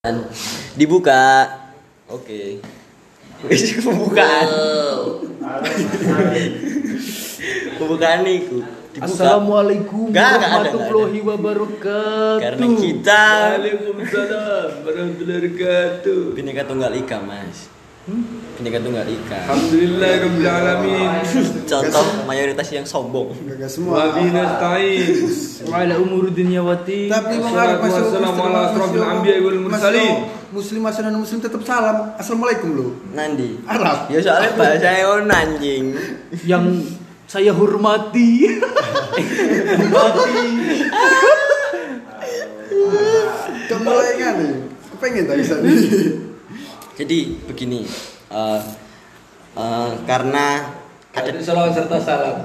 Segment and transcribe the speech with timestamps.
[0.00, 0.24] Dan
[0.80, 1.44] dibuka.
[2.08, 2.56] Oke.
[3.44, 4.48] Wis pembukaan.
[7.76, 8.64] pembukaan niku.
[8.96, 9.04] Dibuka.
[9.04, 12.40] Assalamualaikum warahmatullahi wabarakatuh.
[12.40, 13.24] Karena kita
[13.60, 16.20] Waalaikumsalam warahmatullahi wabarakatuh.
[16.32, 17.68] Bineka Tunggal Ika, Mas.
[18.08, 19.44] Bineka Tunggal Ika.
[19.44, 21.08] Alhamdulillah rabbil alamin.
[21.68, 23.28] Contoh mayoritas yang sombong.
[23.44, 24.16] Gak Wa semua.
[24.16, 25.04] bihi nasta'in.
[25.68, 27.12] Wa ala umur dunyawati.
[27.12, 30.12] Tapi Wassalatu mengarah masuk ala asrofil anbiya wal mursalin.
[30.48, 31.96] Muslim masuk dan muslim tetap salam.
[32.16, 32.86] Assalamualaikum lo.
[33.12, 33.60] Nandi.
[33.68, 34.08] Arab.
[34.08, 35.84] Ya soalnya bahasa yang anjing.
[36.48, 36.64] yang
[37.28, 38.48] saya hormati.
[43.68, 44.52] Kamu mulai kan nih.
[44.96, 46.29] Kepengen tak bisa nih.
[47.00, 47.80] Jadi begini.
[48.28, 48.60] eh,
[49.56, 50.68] eh, karena
[51.16, 52.44] ada salawat serta salam.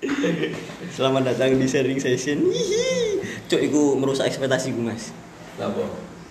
[0.96, 2.48] Selamat datang di sharing session.
[2.48, 3.20] Hihi.
[3.52, 5.12] Cuk, iku merusak ekspektasiku, Mas.
[5.60, 5.84] Apa?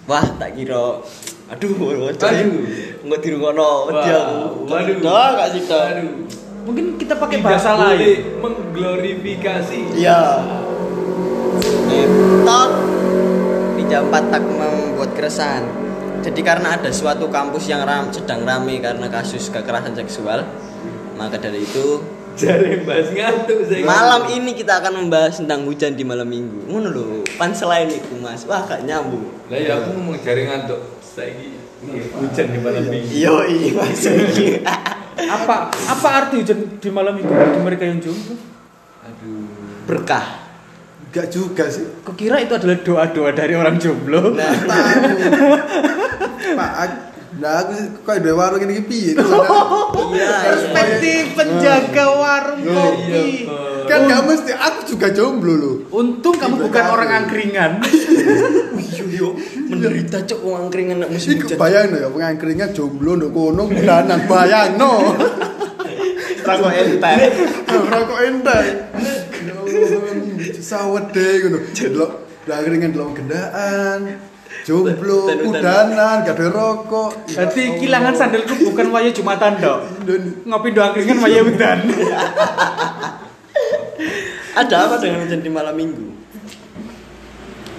[0.09, 1.05] Wah, tak kira.
[1.53, 2.17] Aduh, waduh.
[2.17, 2.65] Aduh.
[3.05, 4.65] Enggak dirungono wedi aku.
[4.65, 4.97] Waduh.
[5.05, 5.61] Dah, gak sih.
[5.69, 6.25] Aduh.
[6.65, 8.41] Mungkin kita pakai Tidak bahasa lain.
[8.41, 9.79] Mengglorifikasi.
[10.01, 10.21] Iya.
[11.85, 12.71] Ngetot.
[13.77, 14.78] Di jam 4 tak membuat
[15.19, 15.67] keresahan.
[16.23, 20.47] Jadi karena ada suatu kampus yang ram, sedang rame karena kasus kekerasan seksual,
[21.19, 21.99] maka dari itu
[22.39, 23.83] Jare bahas ngantuk saya.
[23.83, 26.71] malam ini kita akan membahas tentang hujan di malam minggu.
[26.71, 27.03] Ngono lho,
[27.35, 28.47] pan selain itu Mas.
[28.47, 29.27] Wah, gak nyambung.
[29.51, 30.79] Lah ya aku ngomong jare ngantuk.
[31.03, 31.59] Saiki
[32.15, 33.11] hujan di malam minggu.
[33.11, 34.07] Yo, iya Mas.
[35.19, 38.39] Apa apa arti hujan di malam itu bagi mereka yang jomblo?
[39.03, 39.51] Aduh.
[39.83, 40.48] Berkah.
[41.09, 41.85] Gak juga sih.
[42.01, 44.29] Kukira itu adalah doa-doa dari orang jomblo.
[44.29, 45.17] Nah, Tahu.
[46.51, 47.03] Pak, aku-
[47.39, 49.13] nah aku kok dua warung ini piye?
[49.13, 49.23] Itu
[50.11, 50.29] iya.
[50.45, 53.25] Perspektif penjaga warung Yo, kopi.
[53.85, 55.75] Kan gak mesti aku juga jomblo loh.
[55.89, 57.71] Untung kamu bukan orang angkringan.
[58.99, 59.27] Yo yo,
[59.65, 61.55] menderita cok uang keringan nak musim hujan.
[61.55, 65.15] bayang ya pengangkringan jomblo ndok kono bulanan bayang no.
[66.45, 67.17] Rokok entek.
[67.67, 68.63] Rokok entek.
[70.69, 71.57] Ya deh ngono.
[71.73, 72.11] Delok
[72.49, 73.99] angkringan delok gendaan.
[74.65, 77.25] Jomblo, udanan, gak ada rokok.
[77.31, 79.79] Ya Berarti kilangan sandalku bukan waya Jumatan dok.
[80.49, 81.79] Ngopi do angkringan waya udan.
[84.59, 86.05] Ada apa dengan hujan di malam minggu?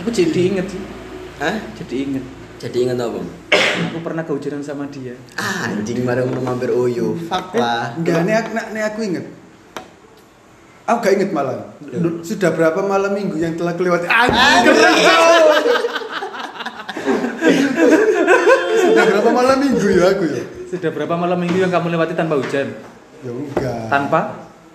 [0.00, 0.80] Aku jadi inget sih.
[1.36, 1.60] Hah?
[1.76, 2.24] Jadi inget.
[2.56, 3.20] Jadi ingat apa?
[3.92, 5.12] Aku pernah kehujanan sama dia.
[5.36, 7.14] Ah, anjing bareng mampir Oyo.
[7.28, 7.92] Fuck lah.
[8.00, 9.26] Enggak, ini aku, ini aku inget.
[10.90, 11.58] Aku gak inget malam.
[12.26, 14.10] Sudah berapa malam minggu yang telah kelewati?
[14.10, 14.26] Tau.
[18.80, 20.42] Sudah berapa malam minggu ya aku ya?
[20.66, 22.74] Sudah berapa malam minggu yang kamu lewati tanpa hujan?
[23.22, 23.86] Ya enggak.
[23.86, 24.20] Tanpa?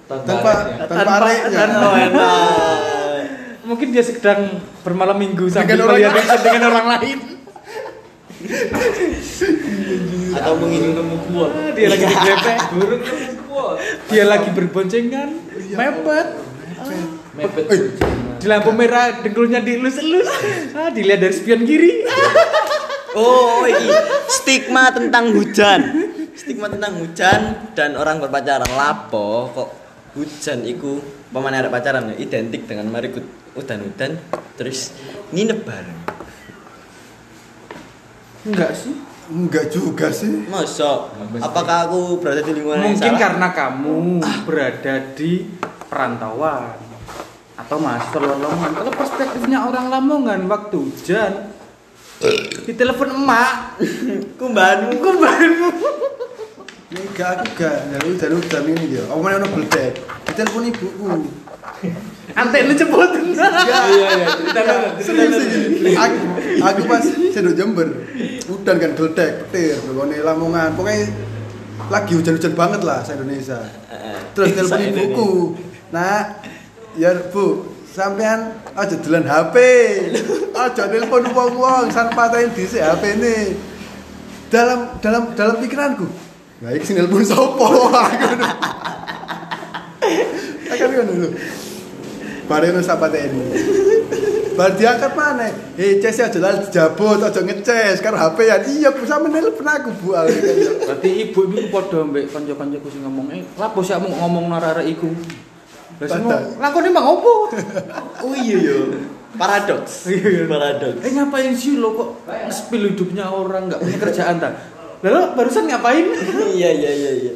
[0.06, 0.52] tanpa
[0.86, 1.66] tanpa areknya.
[1.66, 3.22] tanpa enak.
[3.66, 6.44] Mungkin dia sedang bermalam minggu sambil Dengan orang melihat lain.
[6.46, 7.20] dengan orang lain.
[10.38, 11.50] Atau menghitung nemu kuat.
[11.50, 12.58] Ah, Dia lagi digepek.
[12.72, 13.35] Burung nemu kuat.
[14.10, 15.30] Dia lagi berboncengan.
[15.74, 16.28] Mepet.
[17.36, 17.66] Mepet.
[17.72, 17.82] Eh,
[18.38, 20.30] Di lampu merah dengkulnya dielus-elus.
[20.78, 22.06] Ah, dilihat dari spion kiri.
[23.16, 23.90] Oh, ini
[24.30, 25.82] stigma tentang hujan.
[26.36, 29.70] Stigma tentang hujan dan orang berpacaran lapo kok
[30.14, 31.00] hujan iku
[31.32, 34.20] pemane ada pacaran ya identik dengan mari kut- udan-udan
[34.60, 34.92] terus
[35.32, 36.00] nginep bareng.
[38.46, 38.94] Enggak sih.
[39.30, 40.46] Enggak juga sih.
[40.50, 41.10] Masa?
[41.42, 43.22] Apakah aku berada di lingkungan yang Mungkin salah?
[43.22, 43.98] karena kamu
[44.46, 45.32] berada di
[45.90, 46.76] perantauan
[47.56, 48.72] atau luar Lamongan.
[48.76, 51.34] Kalau perspektifnya orang Lamongan waktu hujan
[52.66, 53.80] di telepon emak,
[54.40, 54.92] kumbanmu.
[55.04, 55.70] kumbanmu.
[56.96, 57.78] Enggak, aku enggak.
[57.92, 59.04] Ya hujan-hujan ini dia.
[59.12, 60.00] Aku mana ono beledek.
[60.32, 61.08] Ditelepon ibuku.
[62.36, 62.74] Antek lu.
[62.76, 63.80] Ya, Iya
[64.12, 64.88] iya, cerita dulu.
[65.00, 65.96] serius iki.
[65.96, 66.18] Aku
[66.60, 67.88] aku pas sedok Jember.
[68.52, 70.76] Udan kan geledek, petir, ngene Lamongan.
[70.76, 71.08] Pokoknya
[71.88, 73.60] lagi hujan-hujan banget lah se Indonesia.
[74.36, 75.32] Terus telepon ibuku.
[75.96, 76.44] Nah,
[77.00, 79.56] ya Bu, sampean aja dolan HP.
[80.52, 83.38] Aja telepon wong-wong, san patahin dhisik HP ini.
[84.52, 86.08] Dalam dalam dalam pikiranku.
[86.64, 87.68] Nah, iki sing nelpon sapa?
[90.72, 91.28] Akan kan dulu.
[92.46, 93.46] Bareng nang sahabat ini.
[94.56, 95.52] Bar diangkat mana?
[95.76, 98.56] Hei, ces aja lali dijabut, aja ngeces karo HP ya.
[98.64, 100.16] Iya, Bu, sampe nelpon aku, Bu.
[100.16, 105.12] Berarti ibu ibu padha mbek kanca-kancaku sing ngomong, "Eh, lapo sih kamu ngomong arek iku?"
[106.00, 107.52] Lah sing ngomong, lakone emang opo?
[108.24, 108.80] Oh iya yo.
[109.36, 110.08] Paradoks.
[110.08, 110.48] Iya.
[110.48, 111.04] Paradoks.
[111.04, 112.10] Eh ngapain sih lo kok
[112.48, 114.56] spill hidupnya orang nggak punya kerjaan tak?
[115.04, 116.16] Lalu barusan ngapain?
[116.56, 117.34] iya iya iya iya.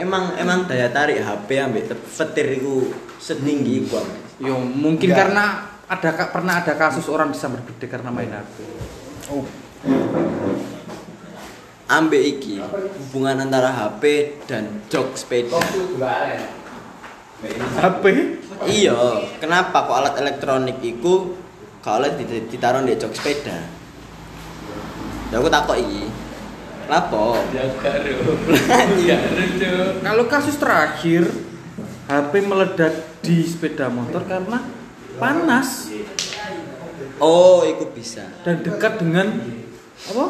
[0.00, 2.88] Emang emang daya tarik HP ambek petir iku
[3.20, 4.40] setinggi iku Mas.
[4.40, 5.28] Yo mungkin Enggak.
[5.28, 5.44] karena
[5.84, 8.56] ada pernah ada kasus orang disambar gede karena main HP.
[9.28, 9.44] Oh,
[11.90, 14.02] Ambek iki hubungan antara HP
[14.46, 15.58] dan jok sepeda.
[17.76, 18.04] HP?
[18.62, 18.94] Iya,
[19.42, 21.34] kenapa kok alat elektronik iku
[21.80, 23.58] kalau dit- ditaruh di jok sepeda?
[25.28, 26.06] Ya aku takut iki.
[26.90, 27.38] Lapo?
[27.54, 28.34] Ya karo.
[29.00, 29.18] Ya.
[30.00, 31.30] Kalau kasus terakhir
[32.04, 32.90] HP meledak
[33.20, 34.58] di sepeda motor karena
[35.16, 35.86] panas
[37.16, 38.24] Oh, iku bisa.
[38.42, 39.28] dan dekat dengan
[40.02, 40.24] apa?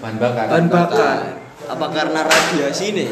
[0.00, 0.44] Bahan bakar.
[0.48, 1.18] Bahan bakar.
[1.62, 3.08] Apa karena radiasi nih?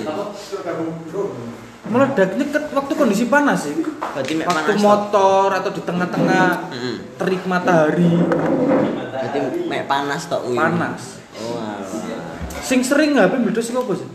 [1.87, 3.76] Meledaknya ke- waktu kondisi panas sih.
[3.76, 4.75] Berarti mek Waktu panas.
[4.75, 4.82] toh?
[4.82, 6.46] motor atau di tengah-tengah
[7.16, 8.14] terik matahari
[9.06, 10.56] Berarti mek panas tok kuwi.
[10.56, 11.19] panas.
[12.70, 14.06] Sing sering HP meledos sing apa sih?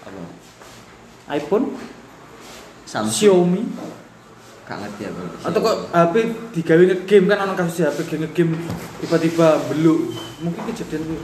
[0.00, 0.22] Apa?
[1.34, 1.74] iPhone,
[2.86, 3.10] Samsung.
[3.10, 3.62] Xiaomi,
[4.62, 5.22] Gak ngerti aku.
[5.42, 6.14] atau kok HP
[6.54, 8.54] digawe ngegame kan orang kasus HP ngegame
[8.98, 11.16] tiba-tiba beluk mungkin kejadian itu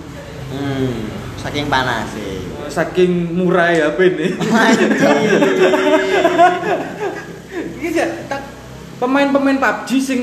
[0.52, 1.06] Hmm,
[1.38, 2.38] saking panas sih.
[2.66, 4.30] saking murah ya HP nih
[7.80, 8.42] iya tak
[8.98, 10.20] pemain-pemain PUBG sing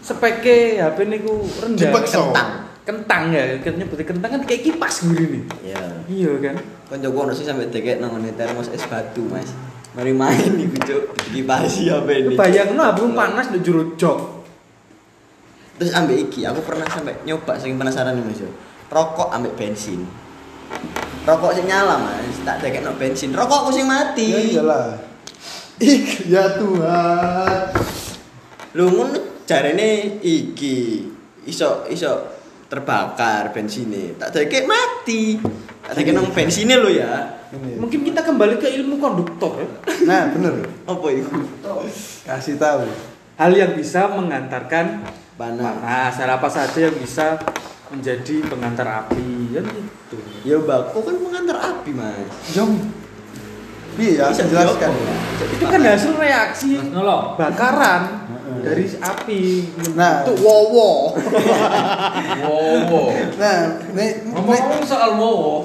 [0.00, 2.20] speke HP niku rendah Dipaksa.
[2.86, 5.42] Kentang ya kan nyebutnya kentang kan kayak kipas gini nih
[5.74, 5.82] Ya.
[6.06, 6.56] iya kan
[6.86, 9.50] Kan Joko ono sih sampai deket nang ngene termos es batu, Mas.
[9.98, 11.02] Mari main iku, Cuk.
[11.26, 12.38] Dikipasi apa ini?
[12.38, 14.38] bayang no abang panas di juru jok
[15.76, 18.38] Terus ambek iki, aku pernah sampai nyoba saking penasaran nih, Mas.
[18.38, 18.48] yo.
[18.86, 20.06] Rokok ambek bensin.
[21.26, 22.38] Rokok sing nyala, Mas.
[22.46, 23.34] Tak dekekno bensin.
[23.34, 24.30] Rokokku sing mati.
[24.30, 24.94] ya iyalah.
[25.76, 27.74] Ik, ya Tuhan.
[28.72, 31.02] Lu ngono jarene iki
[31.44, 32.35] iso iso
[32.66, 34.14] terbakar bensinnya.
[34.18, 35.38] Tak dekek mati.
[35.86, 37.36] Tak nang bensinnya lo ya.
[37.46, 37.78] Ini.
[37.78, 39.68] mungkin kita kembali ke ilmu konduktor ya
[40.02, 40.66] Nah, bener.
[40.82, 41.46] Apa iku?
[42.26, 42.82] Kasih tahu.
[43.38, 45.06] hal yang bisa mengantarkan
[45.38, 45.62] Panas.
[45.62, 47.38] panas hal apa saja yang bisa
[47.86, 52.50] menjadi pengantar api kan gitu Ya bako kan mengantar api, Mas.
[52.50, 52.82] Jom.
[53.96, 54.90] Iya, Bisa jelaskan.
[55.46, 56.82] itu kan hasil reaksi
[57.38, 58.25] bakaran.
[58.66, 59.42] Dari api
[59.94, 60.26] Nah.
[60.26, 61.14] itu wowo
[62.46, 63.10] Wow.
[63.38, 63.58] Nah,
[63.94, 65.62] nih, Ngomong soal wow.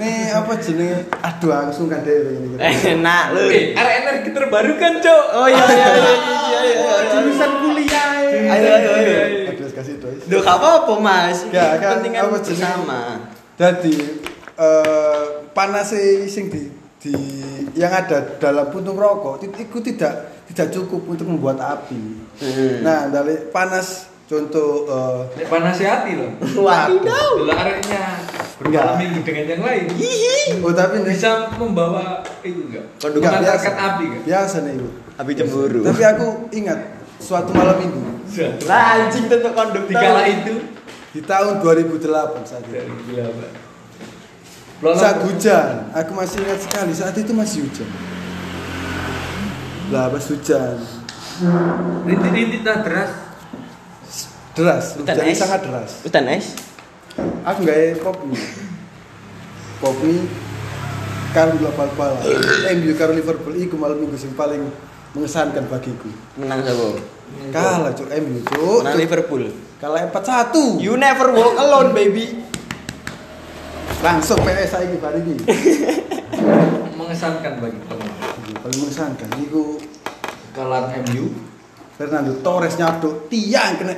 [0.00, 1.08] nih apa jenenge?
[1.20, 2.56] Aduh, aku sungkan deh ini.
[2.56, 3.44] Enak lu.
[3.52, 5.24] Eh, ada energi terbarukan, Cok.
[5.36, 6.94] Oh iya iya iya iya iya.
[7.12, 8.54] jurusan kuliah eh.
[8.56, 9.16] Ayo ayo ayo.
[9.52, 10.20] Aduh, kasih dois.
[10.24, 11.44] Duh, gak apa-apa, Mas.
[11.52, 12.56] Gak, kan, apa jenenge?
[12.56, 13.00] bersama.
[13.56, 13.96] Jadi
[14.56, 15.22] eh
[15.52, 15.92] panas
[16.28, 17.14] sing di, di
[17.76, 22.02] yang ada dalam puntung rokok itu tidak tidak cukup untuk membuat api.
[22.40, 22.76] Hmm.
[22.80, 24.88] Nah dari panas contoh
[25.30, 26.30] eh, uh, panas hati loh.
[26.66, 27.46] Waduh.
[27.46, 28.04] Larinya
[28.56, 29.84] bermalam dengan yang lain.
[29.92, 30.64] Hihi.
[30.64, 32.84] Oh tapi bisa membawa itu enggak?
[32.98, 34.22] Kondukan api enggak?
[34.24, 35.80] Biasa nih itu Api cemburu.
[35.80, 36.78] Tapi aku ingat
[37.20, 38.00] suatu malam minggu.
[38.68, 39.96] Lancing tentang tentu konduktor.
[39.96, 40.54] Dikala itu
[41.16, 42.68] di tahun 2008 saja.
[42.68, 43.65] 2008.
[44.76, 47.88] Saat hujan, aku masih ingat sekali saat itu masih hujan.
[49.88, 50.76] Lah pas hujan,
[52.04, 53.10] Rintik-rintik tak deras.
[54.56, 55.90] deras, Hujan sangat deras.
[56.04, 56.56] Hutan es.
[57.44, 58.40] Aku nggak pop mie.
[59.80, 60.24] Pop mie
[61.36, 62.16] karo global bal
[62.80, 64.64] MU karo Liverpool iku malam minggu sing paling
[65.12, 66.08] mengesankan bagiku.
[66.40, 66.96] Menang sapa?
[67.52, 68.80] Kalah cuk MU cuk.
[68.84, 68.96] Menang.
[68.96, 69.44] Liverpool.
[69.76, 70.80] Kalah 4-1.
[70.80, 72.45] You never walk alone, baby.
[74.06, 75.34] Langsung PS saiki bar iki.
[76.94, 78.06] Mengesankan bagi teman.
[78.46, 79.82] Iya, paling mengesankan iku
[80.54, 81.34] Kekalahan MU,
[81.98, 83.92] Fernando Torres nyaduk tiang kena.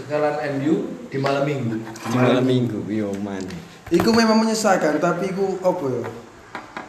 [0.00, 1.76] kekalahan MU di malam minggu.
[2.08, 3.44] Malam minggu, yo man.
[3.90, 6.02] Iku memang menyesalkan tapi iku apa ya?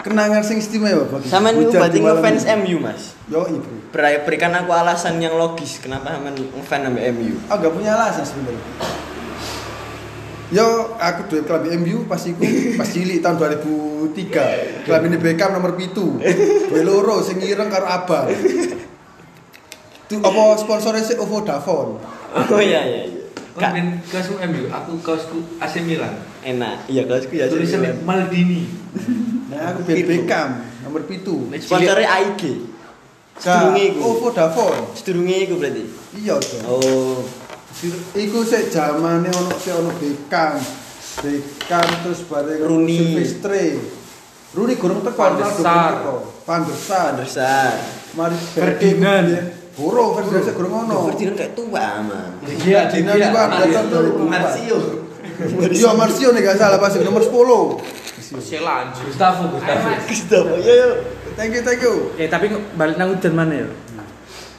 [0.05, 1.27] Kenangan sing istimewa bagi.
[1.27, 2.43] Sama nih Hujan berarti di ngefans.
[2.61, 3.03] MU, Mas.
[3.27, 3.73] Yo ibu.
[3.91, 7.35] Ber- Berikan aku alasan yang logis kenapa Haman ngefans sama MU.
[7.51, 8.63] Aku gak punya alasan sebenarnya.
[10.51, 12.43] Yo, aku duwe klub MU pas iku
[12.75, 14.83] pas cilik tahun 2003.
[14.83, 15.95] Klub ini Beckham nomor 7.
[16.67, 18.27] Duwe loro sing ireng karo abang.
[20.11, 21.95] Itu apa sponsornya sih OVO Davon.
[22.35, 23.23] Oh iya iya iya.
[23.51, 26.19] Kau Kak, main kaosku MU, aku kaosku AC Milan.
[26.43, 26.87] enak.
[26.91, 27.47] Iya kelasku ya.
[27.47, 28.67] Tulisannya Maldini.
[29.51, 30.07] Nah, aku ben Itu.
[30.07, 30.49] Beckham
[30.83, 31.47] nomor 7.
[31.63, 32.41] Sponsornya AIG.
[33.39, 33.99] Ka Sedurunge iku.
[34.03, 34.75] OVO Davon.
[34.99, 35.83] Sedurunge iku berarti.
[36.19, 36.35] Iya.
[36.67, 37.23] Oh.
[38.13, 40.61] Iku sik zamane ono sik ono Beckham.
[41.25, 43.17] Beckham terus bareng Rooney.
[43.17, 43.81] Silvestre.
[44.53, 45.89] Rooney gurung teko Van der Ronaldo Sar.
[45.97, 46.15] teko.
[46.45, 47.11] Van der Sar.
[47.17, 47.73] Besar.
[48.13, 49.29] Mari Ferdinand.
[49.73, 51.09] Boro Ferdinand sik gurung ono.
[51.09, 52.29] Ferdinand kayak tua, man.
[52.45, 54.29] Dia, Ferdinand iku angkatan 2004.
[54.29, 54.77] Marcio.
[55.73, 57.33] Iya Marcio nih gak salah pasti nomor 10.
[58.45, 59.09] Sheila anjir.
[59.09, 59.89] Gustavo, Gustavo.
[60.05, 60.89] Gustavo, yo yo.
[61.33, 62.13] Thank you, thank you.
[62.13, 63.67] Ya tapi balik nang hujan mana ya?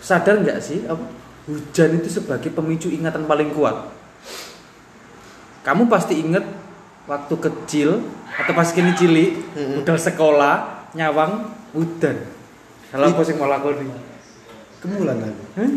[0.02, 3.90] Sadar nggak sih apa hujan itu sebagai pemicu ingatan paling kuat.
[5.62, 6.42] Kamu pasti inget
[7.06, 8.02] waktu kecil
[8.34, 9.80] atau pas kini cilik, Mm-mm.
[9.82, 10.56] udah sekolah,
[10.94, 12.18] nyawang, udan.
[12.90, 13.86] Kalau apa sih mau lakoni?
[14.82, 15.44] Kemulan aku.
[15.58, 15.70] Hah?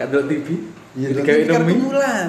[0.00, 0.46] Gak delok TV?
[0.92, 2.28] Iya, kayak kemulan.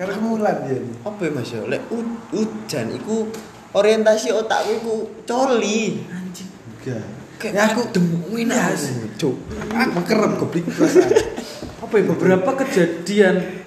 [0.00, 0.80] Karena kemulan dia.
[1.04, 1.60] Apa ya Mas ya?
[1.68, 3.28] Lek hujan iku
[3.76, 4.94] orientasi otakku iku
[5.28, 6.00] coli.
[6.08, 6.48] Anjing.
[6.80, 7.04] Enggak.
[7.36, 8.88] Kayak Ya aku demuin Ya, aku.
[9.20, 9.36] Cuk.
[9.76, 11.12] Aku kerem goblok perasaan.
[11.90, 13.66] apa ya beberapa kejadian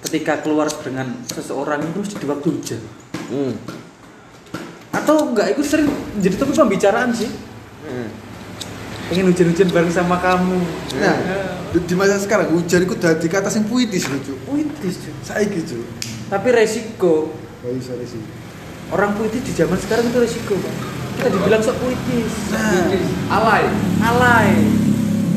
[0.00, 2.80] ketika keluar dengan seseorang itu di waktu hujan
[3.28, 3.52] Hmm.
[4.90, 5.86] atau enggak itu sering
[6.18, 7.28] jadi topik pembicaraan sih
[7.84, 8.08] Hmm.
[9.06, 10.56] pengen hujan-hujan bareng sama kamu
[10.96, 11.16] Nah,
[11.68, 14.38] di, di masa sekarang hujan itu dadi kata sing puitis lho, Cuk.
[14.48, 15.04] puitis.
[15.20, 15.84] Saiki, Cuk.
[16.32, 17.28] tapi resiko
[17.60, 17.92] Oh, iya,
[18.88, 20.74] orang puitis di zaman sekarang itu resiko Pak.
[21.20, 22.88] kita dibilang sok puitis Nah,
[23.28, 23.64] Alay.
[24.00, 24.50] alay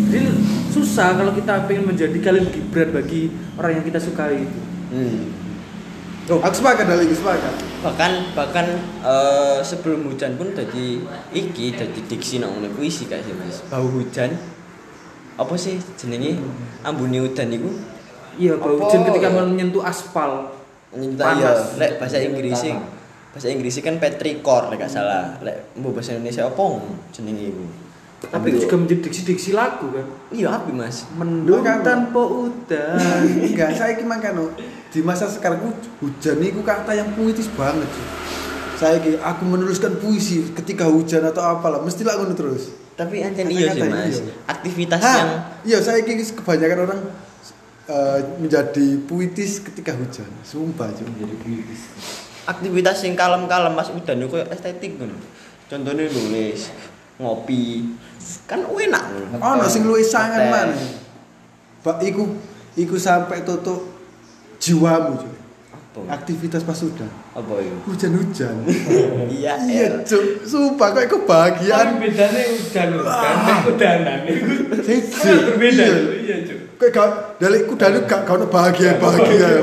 [0.07, 0.29] jadi
[0.73, 3.29] susah kalau kita pengen menjadi kalian gibran bagi
[3.61, 4.59] orang yang kita sukai itu.
[4.93, 5.29] Hmm.
[6.33, 7.53] oh, aku sepakat dari sepakat.
[7.85, 8.65] bahkan bahkan
[9.05, 10.85] eh, sebelum hujan pun jadi
[11.35, 13.61] iki jadi diksi nang ngene puisi gak sih Mas.
[13.69, 14.33] Bau hujan.
[15.37, 16.41] Apa sih jenenge?
[16.81, 17.69] Ambune hujan iku
[18.41, 18.89] iya bau Apa?
[18.89, 20.57] hujan ketika menyentuh aspal.
[20.93, 21.41] Nyinta Panas.
[21.41, 22.73] ya lek bahasa Inggris sih
[23.33, 25.37] bahasa Inggris kan petrikor lek gak salah.
[25.41, 26.65] Lek bahasa Indonesia apa
[27.13, 27.82] jenenge iku
[28.23, 31.83] tapi itu juga menjadi diksi-diksi lagu kan iya api Mas mendung Makanya.
[31.83, 32.97] tanpa udan
[33.51, 34.55] Enggak, saiki mangkano
[34.89, 38.07] di masa sekarang ku, hujan itu kata yang puitis banget, Cuk.
[38.77, 42.69] Saiki aku menuliskan puisi ketika hujan atau apalah, mesti lah ngono terus.
[42.93, 43.89] tapi Kata-kata iya sih iya.
[43.89, 45.31] Mas aktivitas Hah, yang
[45.65, 46.99] iya saya kira kebanyakan orang
[47.89, 50.29] eh, menjadi puitis ketika hujan.
[50.45, 51.09] Sumpah, Cuk.
[51.09, 51.81] Jadi puitis.
[52.43, 55.09] aktivitas yang kalem-kalem Mas udan itu estetik kan
[55.65, 56.69] contohnya nulis
[57.15, 57.87] ngopi
[58.49, 59.03] kan enak.
[59.37, 60.69] Ono sing luwih sangen man.
[61.83, 62.23] Bak iku
[62.79, 63.93] iku sampai tutup
[64.57, 65.35] jiwamu cuy
[66.09, 67.05] aktivitas pas sudah
[67.37, 67.77] apa itu?
[67.85, 68.65] Hujan-hujan.
[69.37, 69.87] Iya iya.
[70.01, 73.61] Cuy sumpah kok iku bagian tapi bedanya hujan ah.
[73.67, 75.85] hujan dan kudanan itu berbeda
[76.23, 76.35] iya.
[76.47, 79.61] Cuy kok gak dari kudanan gak kau bahagia bahagia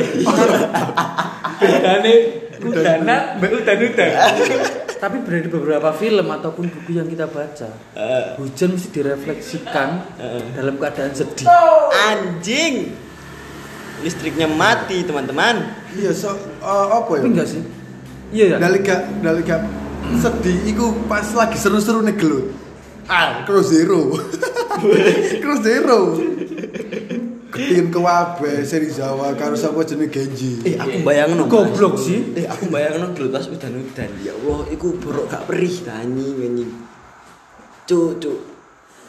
[1.60, 2.14] bedanya
[2.62, 4.10] udanan, mbak udan-udan.
[5.00, 9.88] tapi dari beberapa film ataupun buku yang kita baca Eh, hujan mesti direfleksikan
[10.52, 11.48] dalam keadaan sedih
[12.04, 12.92] anjing
[14.00, 17.22] listriknya mati teman-teman Iya, so eh, apa ya?
[17.24, 17.62] enggak sih
[18.30, 18.80] iya ya dari
[19.42, 19.60] gak
[20.20, 22.50] sedih iku pas lagi seru-seru nih gelut.
[23.06, 24.14] Ah, cross zero.
[25.42, 26.18] cross zero.
[27.50, 30.62] Ketin ke wabe seri Jawa karo sapa jenenge Genji.
[30.64, 35.26] eh aku bayangin goblok sih eh aku bayangin dulu pas udan-udan ya Allah iku buruk
[35.26, 36.64] gak perih tani ini
[37.84, 38.38] cuk cuk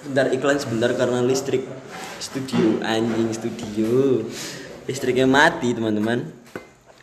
[0.03, 1.69] bentar iklan sebentar karena listrik
[2.17, 4.25] studio anjing studio
[4.85, 6.41] listriknya mati teman-teman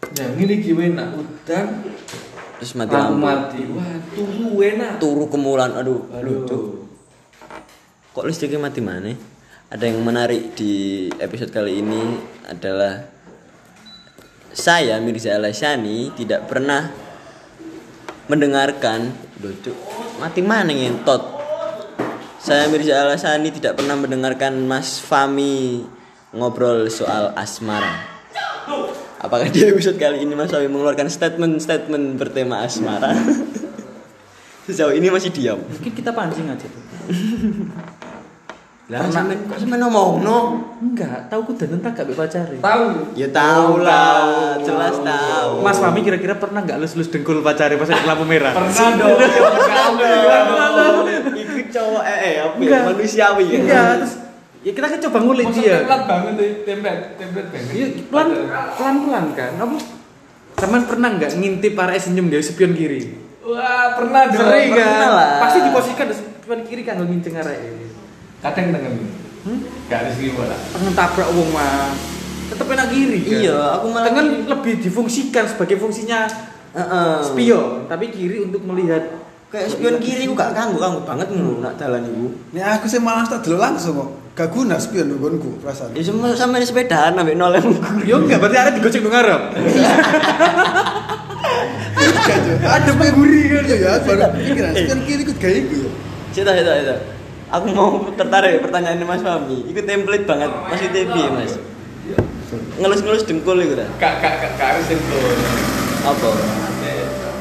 [0.09, 1.11] Nah, ini gimana?
[1.12, 1.85] Udan,
[2.57, 3.61] terus mati lampu lampu mati.
[3.68, 4.92] Wah, tunggu enak.
[4.97, 6.42] turu kemulan aduh Aduh.
[6.42, 6.61] lucu
[8.09, 9.12] kok listriknya mati mana
[9.68, 12.16] ada yang menarik di episode kali ini
[12.48, 13.04] adalah
[14.48, 16.88] saya Mirza Alasyani tidak pernah
[18.32, 19.12] mendengarkan
[19.44, 19.76] lucu
[20.16, 21.20] mati mana ngentot?
[22.40, 25.84] Saya Mirza Alasyani tidak pernah mendengarkan Mas Fami
[26.32, 28.08] ngobrol soal asmara.
[29.20, 33.12] Apakah di episode kali ini Mas Fami mengeluarkan statement-statement bertema asmara?
[34.64, 35.60] Sejauh ini masih diam.
[35.60, 36.84] Mungkin kita pancing aja tuh
[38.88, 40.37] lah sampean kok sampean ngomong no
[40.80, 43.12] enggak tahu ku dan entah gak pacarin Tahu.
[43.12, 48.00] ya tahu lah jelas tahu Mas Fami kira-kira pernah nggak lus-lus dengkul pacari pas ada
[48.09, 48.57] lampu merah?
[48.57, 49.18] Pernah dong.
[50.00, 51.04] Pernah dong.
[51.37, 54.12] itu cowok eh eh apa ya manusiawi ya Iya, terus
[54.64, 55.75] ya kita kan coba ngulik dia.
[55.78, 57.73] template banget tuh, template, template banget.
[57.76, 58.28] Iya, pelan
[58.73, 59.52] pelan pelan kan.
[59.61, 59.76] Apa?
[60.59, 63.00] Teman pernah nggak ngintip para senyum dari spion kiri?
[63.45, 64.40] Wah, pernah dong.
[64.42, 64.80] Sering kan?
[64.80, 65.30] pernah lah.
[65.45, 67.88] Pasti diposisikan di spion kiri kan nginceng arek.
[68.38, 68.95] Kadang tengen.
[69.42, 69.59] Hmm?
[69.88, 70.54] Gak ada segi bola.
[70.75, 71.90] Pengen tabrak wong mah.
[72.49, 73.38] Tetep enak kiri kan.
[73.45, 74.47] Iya, aku malah Tangan kiri.
[74.49, 76.25] lebih difungsikan sebagai fungsinya
[76.73, 77.14] Heeh.
[77.21, 79.04] spion, tapi kiri untuk melihat
[79.49, 83.00] kayak spion kiri ku gak kanggo kanggo banget ngono nak dalan iku Nek aku sih
[83.00, 84.09] malah tak delok langsung kok.
[84.33, 85.92] Gak guna spion nggonku perasaan.
[85.92, 87.64] ya sama sampe sepedaan ambek nolem
[88.07, 89.42] Yo enggak berarti ada digocek nang ngarep.
[92.68, 95.90] Ada pengguri kan ya, baru pikiran spion kiri ikut gaya iku ya.
[96.33, 96.95] Cita cita cita.
[97.49, 99.64] Aku mau tertarik pertanyaan Mas Fami.
[99.73, 100.50] Iku template banget.
[100.52, 101.52] Mas itu piye, Mas?
[102.76, 103.87] Ngelus-ngelus dengkul iku ta?
[103.97, 105.21] Kak, kak, kak, kak harus itu.
[106.05, 106.28] Apa?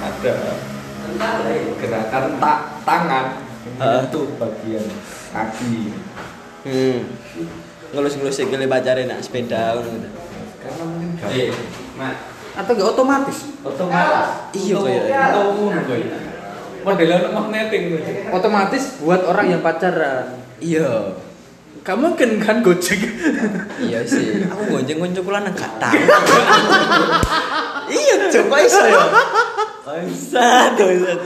[0.08, 0.34] Ada
[1.78, 3.26] gerakan tak tangan
[4.08, 4.86] itu bagian
[5.36, 5.76] kaki.
[6.68, 7.00] Hmm.
[7.88, 10.10] ngelus-ngelus sikile pacare nak sepeda ngono gitu.
[10.60, 11.52] Karena mungkin
[11.96, 12.14] mak
[12.58, 13.40] Atau enggak otomatis?
[13.64, 14.28] otomatis.
[14.58, 15.30] Iya, kayak.
[15.56, 16.37] Ngono kayak.
[16.88, 17.84] Modelnya magneting.
[18.32, 20.40] Otomatis buat orang yang pacaran.
[20.64, 21.20] Iya.
[21.84, 23.00] Gak mungkin kan gojek.
[23.80, 25.96] Iya sih, aku gonceng koncoku lanang gak tahu.
[27.88, 29.04] iya, coba iso ya.
[29.88, 31.20] Bangsat, bangsat.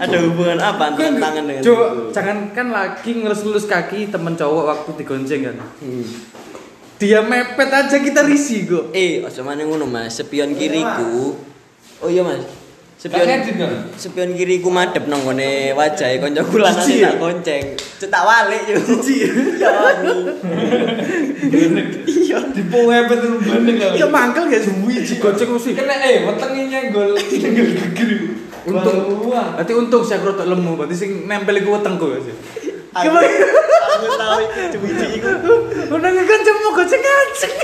[0.00, 2.08] Ada hubungan apa antara tangan dengan tubuh?
[2.08, 5.56] jangan kan lagi ngelus-ngelus kaki temen cowok waktu digonceng kan.
[5.84, 6.08] Hmm.
[6.96, 8.84] Dia mepet aja kita risih kok.
[8.96, 11.36] Eh, ojo maneh ngono Mas, spion kiriku.
[12.00, 12.65] Oh iya Mas.
[13.06, 13.70] Kan kan?
[13.94, 17.14] spion kiriku madhep nang ngone wajahe kancaku Cici ya?
[17.14, 17.64] tak gonceng.
[17.78, 18.78] Cetak walik yo.
[18.82, 19.30] Cici.
[19.30, 19.70] Iya.
[22.06, 22.38] Iya.
[22.50, 25.70] Dipoe betul bener Ya mangkel gak suwi ji goceng mesti.
[25.78, 28.10] Kena eh wetenge nyenggol nyenggol geger.
[28.66, 32.34] Untung, berarti untung saya kerotok lemu, berarti sing nempel iku wetengku ya sih.
[32.98, 33.14] Aku,
[34.18, 34.42] tahu
[34.74, 35.30] cuwici iku.
[35.94, 37.54] Udah ngekan cemu goceng ngaceng.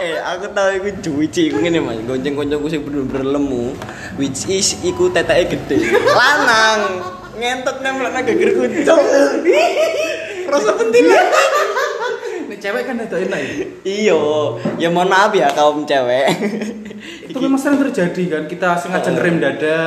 [0.00, 2.00] Eh, aku tahu iku cuwici iku ngene Mas.
[2.08, 3.76] Gonceng koncoku sing bener-bener lemu,
[4.16, 5.92] which is iku teteke gede.
[6.08, 7.04] Lanang.
[7.36, 9.00] Ngentot nang geger kucuk.
[10.48, 11.04] Rasa penting
[12.50, 13.52] Nek cewek kan itu enak ya.
[13.86, 14.20] Iya,
[14.82, 16.26] ya mohon maaf ya kaum cewek.
[17.30, 19.80] Itu memang sering terjadi kan, kita sengaja ngerem dada,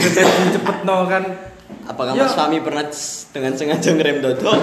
[0.00, 1.22] ngerem cepet no kan.
[1.84, 2.24] Apakah Ya.
[2.24, 2.86] Mas Fami pernah
[3.34, 4.56] dengan sengaja ngerem dodol?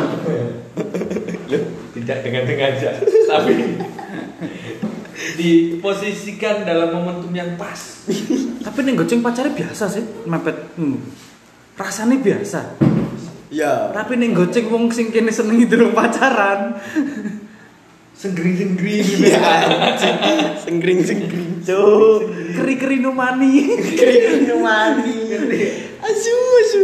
[1.51, 2.89] Loh, tidak dengan sengaja,
[3.29, 3.53] tapi
[5.37, 8.07] diposisikan dalam momentum yang pas.
[8.65, 10.57] Tapi nih goceng pacarnya biasa sih, mepet.
[10.79, 10.99] Hmm.
[11.75, 12.59] Rasanya biasa.
[13.49, 13.89] Ya.
[13.95, 16.77] Tapi nih goceng wong sing kene seneng durung pacaran.
[18.19, 19.39] Senggring-senggring Iya.
[19.95, 20.17] anjing.
[20.59, 22.27] Senggring senggring cuk.
[22.51, 23.79] Keri-keri numani.
[23.79, 25.15] Kering mati.
[26.03, 26.81] Asu asu.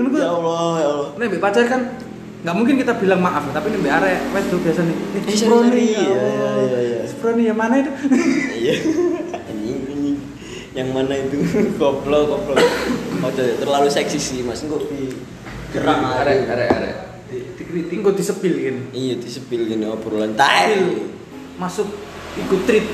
[0.00, 0.16] Ku.
[0.16, 1.08] Ya Allah ya Allah.
[1.20, 1.92] Nih pacar kan
[2.38, 4.96] nggak mungkin kita bilang maaf, tapi nih mbek arek wedok biasa nih.
[4.96, 6.52] Eh, Eh, Sproni, ya iya, Allah.
[6.62, 6.98] iya, iya.
[7.04, 7.90] Sproni yang mana itu?
[8.54, 8.74] Iya.
[9.44, 10.16] Anjing anjing.
[10.70, 11.36] Yang mana itu?
[11.80, 12.62] Goblok goblok.
[13.18, 14.62] Oh, terlalu seksi sih Mas.
[14.62, 15.10] Engko di
[15.74, 16.94] gerang Arek, arek, arek.
[17.58, 18.76] Dikritik kok disepil kan.
[18.94, 20.78] Iya disepil gini obrolan tai.
[21.58, 21.90] Masuk
[22.38, 22.86] ikut treat.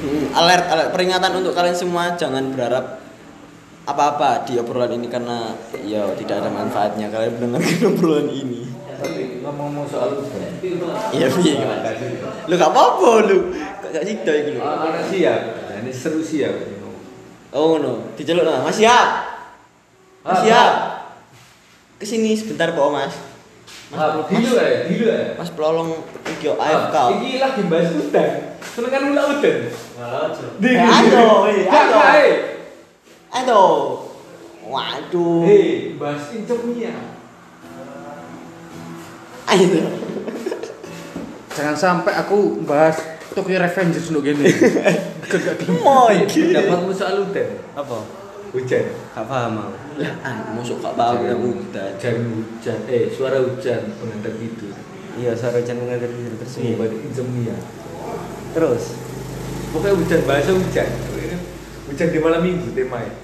[0.00, 3.00] Hmm, alert, alert peringatan untuk kalian semua jangan berharap
[3.82, 8.69] apa-apa di obrolan ini karena ya tidak ada manfaatnya kalian mendengarkan obrolan ini.
[9.50, 10.46] Tapi ngomong-ngomong soal uban.
[11.10, 11.82] Iya piye Mas?
[12.46, 13.50] Lu gak apa-apa lu.
[13.82, 14.62] Kok gak sida lu.
[14.62, 15.40] Ah, Anak siap.
[15.66, 16.54] Nah, ini seru siap.
[17.50, 18.62] Oh no, diceluk nah.
[18.62, 19.08] Mas siap.
[20.22, 20.72] Mas Ah, siap.
[21.98, 23.14] Ke sini sebentar Pak Mas.
[23.90, 25.34] Ah, dulu ya, dulu ya.
[25.34, 25.98] Mas pelolong
[26.30, 26.96] iki yo Ah, AFK.
[27.18, 28.30] Iki lagi bahas udan.
[28.62, 29.56] Seneng kan ulah udan.
[29.66, 31.98] Eh, ayo, eh, ayo.
[31.98, 32.34] Ayo.
[33.34, 33.62] Ayo.
[34.70, 35.42] Waduh.
[35.42, 37.09] Hei, bahas insomnia.
[39.50, 39.82] Ayo.
[41.50, 42.94] Jangan sampai aku bahas
[43.34, 44.46] Tokyo Revengers untuk gini.
[45.82, 46.22] Moy.
[46.22, 47.58] Pendapatmu soal udan?
[47.74, 47.98] Apa?
[48.54, 48.86] Hujan.
[48.94, 49.74] Gak paham aku.
[49.98, 51.34] Lah, ah, masuk gak paham udah.
[51.98, 52.78] Hujan, hujan.
[52.86, 54.70] Eh, suara hujan pengantar tidur.
[55.18, 56.54] Iya, suara hujan mengalir di terus.
[56.62, 57.56] Iya, berarti insomnia.
[58.54, 58.84] Terus.
[59.74, 60.88] Pokoknya hujan, bahasa hujan.
[61.90, 63.14] Hujan di malam minggu temanya.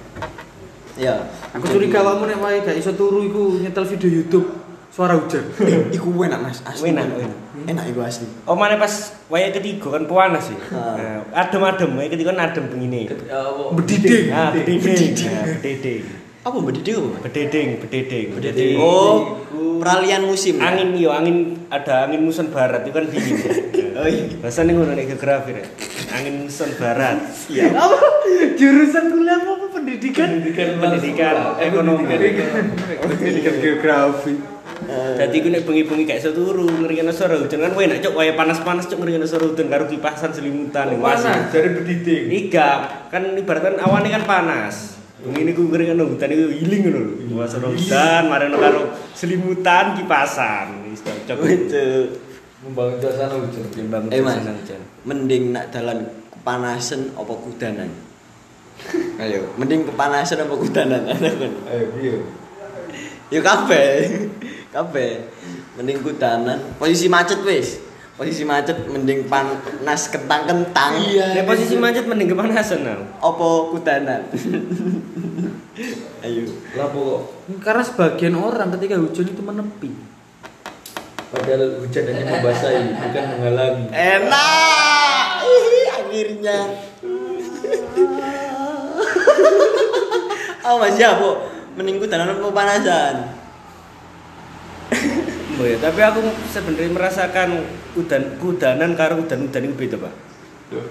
[0.99, 1.31] Ya.
[1.55, 4.66] Aku curiga kamu nek wae gak iso turu iku nyetel video YouTube
[4.97, 5.45] suara hujan.
[5.93, 6.89] Iku enak Mas, asli.
[6.89, 7.37] Enak, enak.
[7.69, 8.25] Enak iku asli.
[8.49, 10.57] Oh mana pas waya ketiga kan panas sih.
[10.73, 13.05] Nah, adem-adem waya ketiga kan adem begini.
[13.77, 14.33] Bediding.
[14.33, 15.13] Nah, bededing.
[15.29, 16.01] Nah, bededing.
[16.41, 17.17] Apa bediding apa?
[17.29, 18.27] Bededing, bededing.
[18.41, 18.77] Jadi Bediding.
[18.81, 19.37] Oh,
[19.77, 20.57] peralihan musim.
[20.57, 20.73] ya?
[20.73, 23.37] angin iyo angin ada angin muson barat itu kan dingin.
[23.97, 24.29] Oh iya.
[24.45, 25.65] Bahasanya ngono nek geografi rek.
[26.13, 27.17] Angin muson barat.
[27.49, 27.73] Iya.
[27.73, 27.97] Apa?
[28.53, 30.37] Jurusan kuliah apa pendidikan?
[30.37, 32.05] Pendidikan, Pendidikan, ekonomi.
[32.05, 34.56] Pendidikan geografi.
[34.87, 38.87] Dadi ku nek bengi-bengi gak iso turu ngringene suara hujan kan enak cok waya panas-panas
[38.87, 42.23] cok ngringene suara hujan karo kipasan selimutan ning Panas, dari bediding.
[42.31, 42.69] Iga,
[43.11, 44.95] kan ibaratkan awane kan panas.
[45.19, 47.13] Bengi niku ngringene hutan iku healing ngono lho.
[47.35, 50.87] Wah suara hujan mareno karo selimutan kipasan.
[50.87, 51.37] Wis cocok.
[51.51, 51.85] Itu.
[52.63, 53.63] Membangun suasana hujan.
[53.75, 54.81] Timbang Eh Mas, suasana hujan.
[55.03, 55.99] mending nak dalan
[56.31, 57.89] kepanasan apa kudanan?
[59.21, 61.01] Ayo, mending kepanasan apa kudanan?
[61.11, 61.51] Ada kan?
[61.75, 62.15] Ayo, iya.
[63.27, 64.31] Ya kabeh.
[64.77, 65.25] Kabeh.
[65.73, 66.61] Mending kudanan.
[66.77, 67.81] Posisi macet wis.
[68.13, 71.01] Posisi macet mending panas kentang-kentang.
[71.01, 71.33] Iya.
[71.33, 73.01] Nek posisi macet mending kepanasan nah.
[73.17, 74.21] Apa kudanan?
[76.21, 76.45] Ayo.
[76.77, 77.21] Lah pokok.
[77.57, 79.89] Karena sebagian orang ketika hujan itu menepi.
[81.27, 83.85] Padahal hujan hanya membasahi, bukan menghalangi.
[83.89, 85.25] Enak.
[85.97, 86.57] Akhirnya.
[90.69, 91.49] Oh Mas ya, Bu.
[91.73, 93.36] Mending kudanan apa panasan?
[95.57, 96.21] Oh ya, tapi aku
[96.53, 97.49] sebenarnya merasakan
[97.97, 100.13] udan kudanan karo udan-udan itu beda, Pak.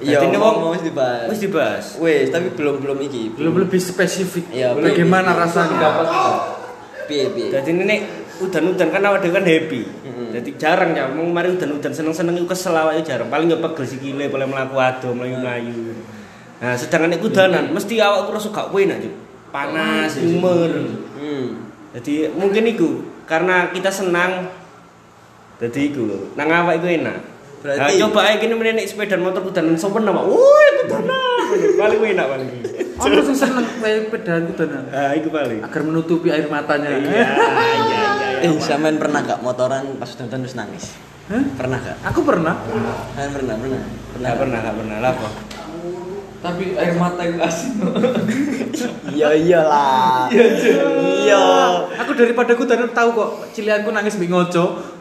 [0.00, 1.28] Iya, Jadi ini wong- mau wis dibahas.
[1.28, 1.84] Wis dibahas.
[2.00, 3.36] Wes, tapi belum belum iki.
[3.36, 4.48] Belum lebih spesifik.
[4.50, 5.76] Iya, Bagaimana rasanya?
[5.76, 6.06] Dapat
[7.06, 7.54] Piye piye.
[7.54, 7.96] Jadi ini
[8.42, 9.82] udan-udan kan awak dhewe kan happy.
[10.34, 13.30] Jadi jarang ya, mau mari udan-udan seneng-seneng itu kesel awake jarang.
[13.30, 15.94] Paling ya pegel sikile, boleh mlaku ado, mlayu-mlayu.
[16.58, 19.06] Nah, sedangkan nek kudanan mesti awakku rasa gak enak.
[19.54, 20.72] Panas, umer.
[21.14, 21.46] Hmm.
[21.94, 24.48] Jadi mungkin itu karena kita senang
[25.56, 27.18] jadi itu nang awak itu enak.
[27.56, 30.20] Berarti- Nah, coba aja gini menenek sepeda motor kudanan sopan nama.
[30.20, 31.44] Woi kudanan.
[31.80, 32.48] paling enak paling.
[32.96, 34.84] Aku sing seneng kayak pedahan kudanan.
[34.92, 35.64] Ah, itu paling.
[35.64, 36.92] Agar menutupi air matanya.
[36.92, 38.04] Iya, iya, iya,
[38.44, 38.46] iya.
[38.46, 40.92] Eh, sampean pernah gak motoran pas nonton terus nangis?
[41.26, 41.42] Hah?
[41.56, 41.96] Pernah gak?
[42.12, 42.54] Aku pernah.
[43.16, 43.80] Kan pernah, pernah.
[44.12, 44.28] Pernah.
[44.36, 45.32] Pernah, nggak pernah lah kok.
[46.46, 47.74] Tapi air mata itu asin.
[49.10, 50.30] Iya iyalah.
[50.30, 51.44] Iya.
[52.06, 54.94] Aku daripada kudanan tahu kok cilianku nangis mbek ngojo.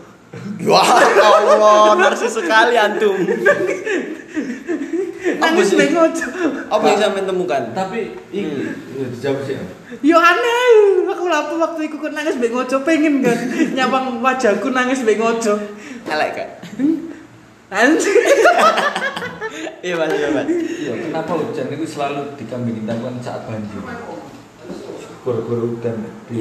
[0.66, 0.90] Wah,
[1.22, 3.14] Allah, narsis sekali antum.
[5.38, 6.28] Nangis mbek ngojo.
[6.74, 7.62] Apa yang sampean temukan?
[7.78, 9.56] tapi ini ya dijawab sih.
[10.02, 13.38] Yo aneh, aku lapo waktu iku kok nangis mbek ngojo pengen kan
[13.78, 15.62] nyawang wajahku nangis mbek ngojo.
[16.10, 16.50] Elek gak?
[17.70, 18.16] Anjir.
[19.82, 20.46] Iya, Mas, iya, Mas.
[20.50, 23.82] Iya, kenapa hujan itu selalu dikambing hitamkan saat banjir?
[25.22, 26.40] Gara-gara hujan di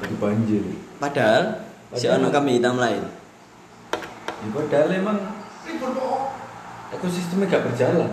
[0.00, 0.62] di banjir.
[0.98, 1.44] Padahal
[1.92, 3.02] si ono kami hitam lain.
[4.40, 5.18] Ya, padahal emang
[6.90, 8.10] ekosistemnya gak berjalan.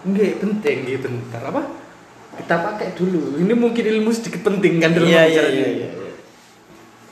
[0.00, 1.62] Enggak penting gitu bentar apa?
[2.40, 3.36] Kita pakai dulu.
[3.36, 5.72] Ini mungkin ilmu sedikit penting kan dalam Iya, iya, iya, ini.
[5.84, 5.88] iya.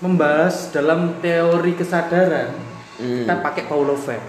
[0.01, 2.57] Membahas dalam teori kesadaran.
[2.99, 3.25] Hmm.
[3.25, 4.27] Kita pakai Paulo Freire.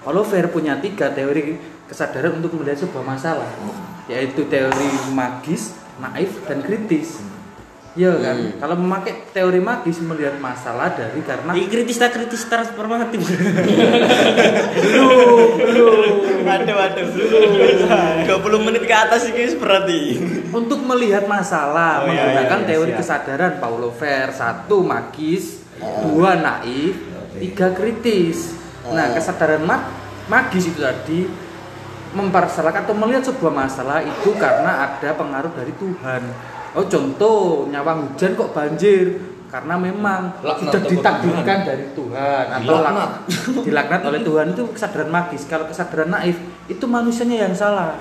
[0.00, 3.48] Paulo Freire punya tiga teori kesadaran untuk melihat sebuah masalah,
[4.08, 7.20] yaitu teori magis, naif, dan kritis.
[7.98, 8.36] Iya kan?
[8.38, 8.52] Hmm.
[8.62, 13.18] Kalau memakai teori magis melihat masalah dari karena Ini kritis tak kritis transformatif.
[16.46, 17.06] Waduh, waduh.
[18.24, 20.00] 20 menit ke atas ini berarti.
[20.48, 23.00] untuk melihat masalah Oh, iya, menggunakan iya, iya, teori siap.
[23.02, 26.96] kesadaran Paulo Freire satu magis dua naif
[27.40, 28.54] tiga kritis.
[28.84, 29.14] Nah Oh.
[29.14, 29.90] kesadaran mag-
[30.26, 31.28] magis itu tadi
[32.08, 36.22] mempersalahkan atau melihat sebuah masalah itu karena ada pengaruh dari Tuhan.
[36.72, 39.06] Oh contoh nyawang hujan kok banjir?
[39.48, 42.44] Karena memang Laknat sudah ditakdirkan dari Tuhan.
[42.50, 42.92] Atau Dilaknat.
[43.00, 43.16] lak-
[43.66, 45.42] dilaknat oleh Tuhan itu kesadaran magis.
[45.44, 47.96] Kalau kesadaran naif itu manusianya yang salah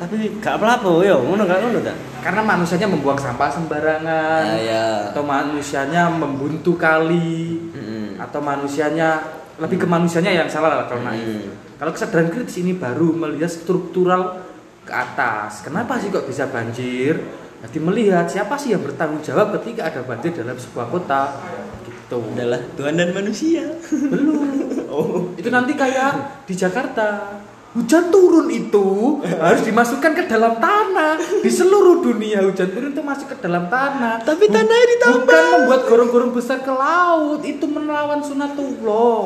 [0.00, 1.92] Tapi gak apa-apa yo, ngono gak ngono ta?
[2.20, 4.84] karena manusianya membuang sampah sembarangan Ah, ya.
[5.08, 8.16] atau manusianya membuntu kali Mm-mm.
[8.16, 9.20] atau manusianya
[9.56, 11.48] lebih ke manusianya yang salah lah kalau naif Hmm.
[11.76, 14.40] kalau kesadaran kritis ini baru melihat struktural
[14.82, 17.16] ke atas kenapa sih kok bisa banjir
[17.60, 21.40] jadi melihat siapa sih yang bertanggung jawab ketika ada banjir dalam sebuah kota
[21.82, 23.64] gitu Adalah Tuhan dan manusia.
[23.86, 24.44] belum
[24.92, 25.32] Oh.
[25.34, 26.12] itu nanti kayak
[26.44, 27.38] di Jakarta
[27.70, 28.88] hujan turun itu
[29.44, 34.18] harus dimasukkan ke dalam tanah di seluruh dunia hujan turun itu masuk ke dalam tanah
[34.20, 35.22] Tapi tanahnya ditambah.
[35.22, 39.22] bukan membuat gorong-gorong besar ke laut itu melawan sunatullah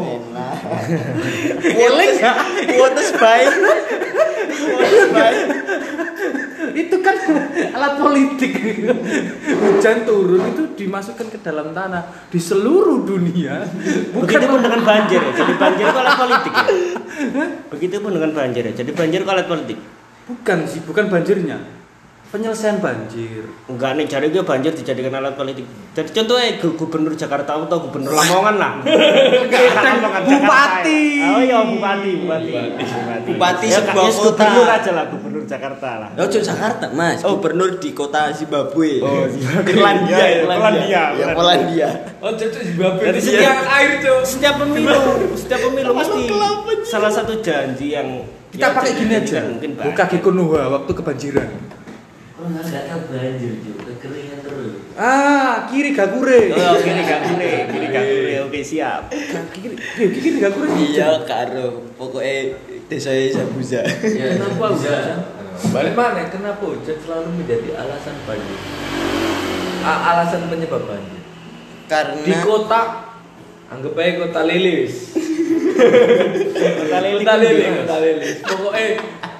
[1.65, 2.37] Eling nggak?
[2.77, 3.49] What is baik?
[6.75, 7.17] Itu kan
[7.77, 8.53] alat politik
[9.47, 13.63] hujan turun itu dimasukkan ke dalam tanah di seluruh dunia
[14.15, 15.33] Begitupun dengan banjir ya.
[15.33, 16.65] Jadi banjir itu alat politik ya.
[17.71, 18.73] Begitupun dengan banjir ya.
[18.73, 19.79] Jadi banjir itu alat politik.
[20.25, 21.61] bukan sih bukan banjirnya
[22.35, 25.65] penyelesaian banjir Enggak nih, jadi gue banjir dijadikan alat politik.
[25.95, 28.73] Jadi contohnya gu- gubernur Jakarta atau gubernur Lamongan lah.
[29.79, 30.35] Lamongan, Bupati.
[30.35, 31.29] Jakarta ya.
[31.31, 32.51] Oh iya bupati, bupati.
[32.51, 34.29] Bupati, Bupati ya, sebuah ya, kota.
[34.35, 36.09] Gubernur aja lah, gubernur Jakarta lah.
[36.13, 37.19] Oh, Jakarta, Mas.
[37.23, 37.39] Oh.
[37.39, 38.91] Gubernur di kota Zimbabwe.
[39.01, 39.25] Oh,
[39.71, 41.03] Irlandia, Ya, Irlandia.
[41.15, 41.89] Ya, Polandia.
[42.19, 43.03] Oh, cocok Zimbabwe.
[43.07, 44.21] Jadi Jadi setiap- air, Cok.
[44.27, 44.99] Setiap pemilu,
[45.39, 46.23] setiap pemilu mesti
[46.85, 50.05] salah satu janji yang kita ya, pakai gini aja mungkin buka.
[50.21, 51.49] Konoha waktu kebanjiran
[52.45, 54.73] Nggak tahu banjir juga kekeringan terus.
[54.95, 58.35] ah kiri gakure Oh, kiri gakure, kiri gakure.
[58.45, 59.09] Oke, siap.
[59.51, 61.89] kiri kiri kiri gakure Iya, karo.
[61.95, 62.53] Pokoknya
[62.87, 63.81] desa Zabuza.
[63.81, 65.25] Ya, Kenapa hujan?
[65.71, 66.29] Balik mana?
[66.29, 68.59] Kenapa hujan selalu menjadi alasan banjir?
[69.81, 71.23] A- alasan penyebab banjir.
[71.85, 72.81] Karena Di kota
[73.69, 75.17] anggap aja kota lilis.
[75.75, 77.19] Kota Lili.
[77.21, 78.37] Kota lilis, kota lilis.
[78.41, 78.87] Pokoknya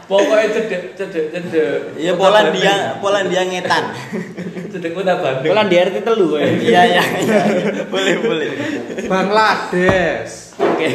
[0.05, 1.79] pokoknya cedek cedek cedek.
[1.97, 2.99] Iya Polandia.
[2.99, 3.85] Polandia ngetan.
[4.75, 5.55] Cedek kota Bandung.
[5.55, 6.51] Kalian di RT telu ya.
[6.51, 7.43] Iya, iya, iya.
[7.87, 8.49] Boleh, boleh.
[9.07, 10.89] Bangladesh Oke.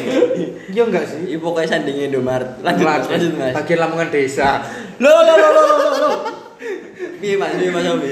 [0.71, 2.59] iya enggak sih Iya pokoknya sandingnya Indomaret.
[2.59, 3.55] Lanjut Mas, lanjut Mas.
[3.55, 4.63] bagian Lamongan desa
[4.99, 6.09] Lo lo lo lo lo lo.
[7.23, 8.11] Piye Mas, piye Mas Obi?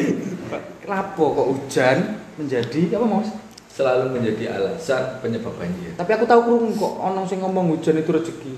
[0.88, 1.98] lapo kok hujan
[2.40, 3.28] menjadi apa mas
[3.68, 5.94] selalu menjadi alasan penyebab banjir.
[5.94, 8.54] Tapi aku tahu krungu kok ono sing ngomong hujan itu rezeki.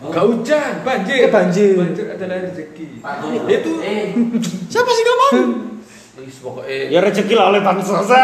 [0.00, 1.28] Gak hujan, banjir.
[1.28, 1.76] Eh, banjir.
[1.76, 3.04] Banjir adalah rezeki.
[3.52, 3.70] Itu
[4.72, 5.04] Siapa sih
[6.20, 8.08] wis pokoknya Ya rezeki lah oleh bansos.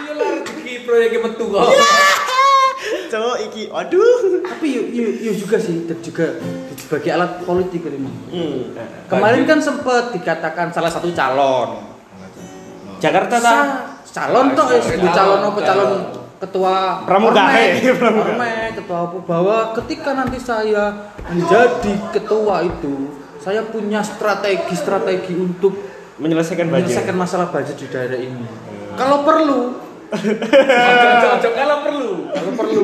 [0.00, 1.68] iya lah rezeki proyeknya metu kok.
[3.12, 4.40] Cowok iki, waduh.
[4.44, 6.40] Tapi yo yo, yo juga sih dan juga
[6.76, 8.08] sebagai alat politik ini.
[8.32, 8.60] Hmm.
[9.08, 11.84] Kemarin kan sempat dikatakan salah satu calon.
[13.00, 13.52] Jakarta ta.
[13.52, 16.23] Sa- calon toh eh, Calon, calon apa calon calon.
[16.44, 17.08] Ketua.
[17.08, 20.92] Ormek, Ormek, ketua apa bahwa ketika nanti saya
[21.32, 25.74] menjadi ketua itu saya punya strategi-strategi untuk
[26.14, 28.46] Menyelesaikan menyelesaikan masalah banjir di daerah ini.
[28.94, 29.82] Kalau perlu,
[30.14, 32.30] kalau perlu.
[32.30, 32.82] kalau perlu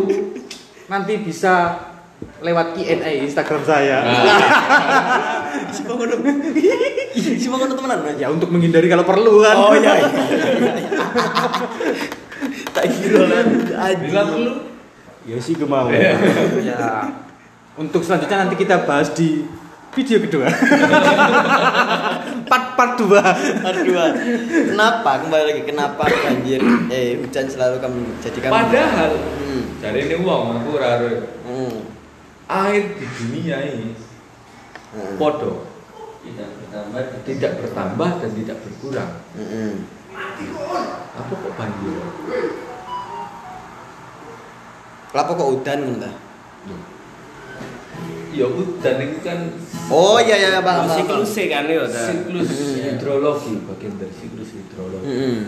[0.91, 1.79] nanti bisa
[2.43, 4.03] lewat Q&A Instagram saya.
[5.71, 6.11] Si bangun
[7.15, 8.19] Si bangun temenan aja.
[8.19, 9.55] Ya untuk menghindari kalau perlu kan.
[9.55, 9.95] Oh iya.
[9.95, 10.11] iya.
[10.11, 10.19] Tak
[12.75, 13.43] kira lah.
[13.99, 14.53] Bila perlu
[15.29, 15.91] Ya sih gue mau.
[15.93, 16.17] ya.
[17.77, 19.45] Untuk selanjutnya nanti kita bahas di
[19.91, 20.49] video kedua.
[22.51, 23.11] part part 2.
[23.63, 24.05] Kedua,
[24.75, 29.63] kenapa kembali lagi kenapa banjir eh hujan selalu kamu jadikan padahal hmm.
[29.79, 31.11] dari ini uang aku raro
[31.47, 31.75] hmm.
[32.49, 33.91] air di dunia ini
[34.91, 35.15] Hmm.
[35.15, 35.71] podo
[36.27, 39.87] tidak bertambah tidak bertambah dan tidak berkurang Hmm.
[41.11, 41.95] Apa kok banjir
[45.11, 46.15] Kenapa kok udan entah?
[48.31, 49.39] ya udan itu kan
[49.91, 50.87] Oh iya iya paham.
[50.87, 51.83] paham, Siklus kan ya.
[51.83, 51.99] ta.
[52.07, 52.47] siklus
[52.79, 55.41] hidrologi bagian dari siklus hidrologi Hmm.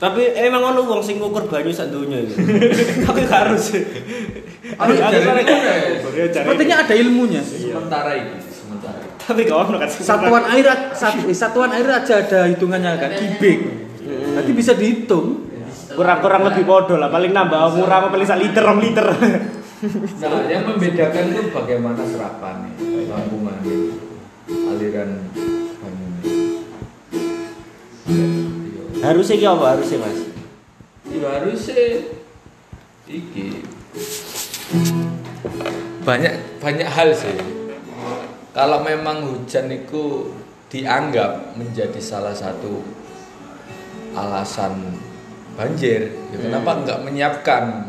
[0.00, 2.32] Tapi emang ono wong sing ngukur banyu sak donya iki.
[3.04, 3.76] Tapi gak harus.
[4.80, 5.44] Ada Ada ya?
[5.44, 5.74] Iya.
[6.40, 7.44] Sepertinya ada ilmunya.
[7.44, 8.32] sementara ini.
[9.30, 9.86] Tapi gak ono kan.
[9.86, 13.58] Satuan air sat- eh, satuan air aja ada hitungannya kan kubik.
[14.34, 15.46] Nanti bisa dihitung.
[15.90, 19.06] kurang-kurang lebih podo lah paling nambah murah apa paling sak liter 2 liter.
[19.10, 23.58] Nah, yang membedakan itu bagaimana serapan nih, lampungan
[24.46, 25.10] aliran.
[29.00, 30.18] Harusnya ki apa harusnya Mas?
[31.10, 31.84] Ya harusnya
[33.10, 33.66] iki
[36.06, 37.59] banyak banyak hal sih.
[38.60, 40.28] Kalau memang hujan itu
[40.68, 42.84] dianggap menjadi salah satu
[44.12, 45.00] alasan
[45.56, 47.88] banjir, ya kenapa nggak menyiapkan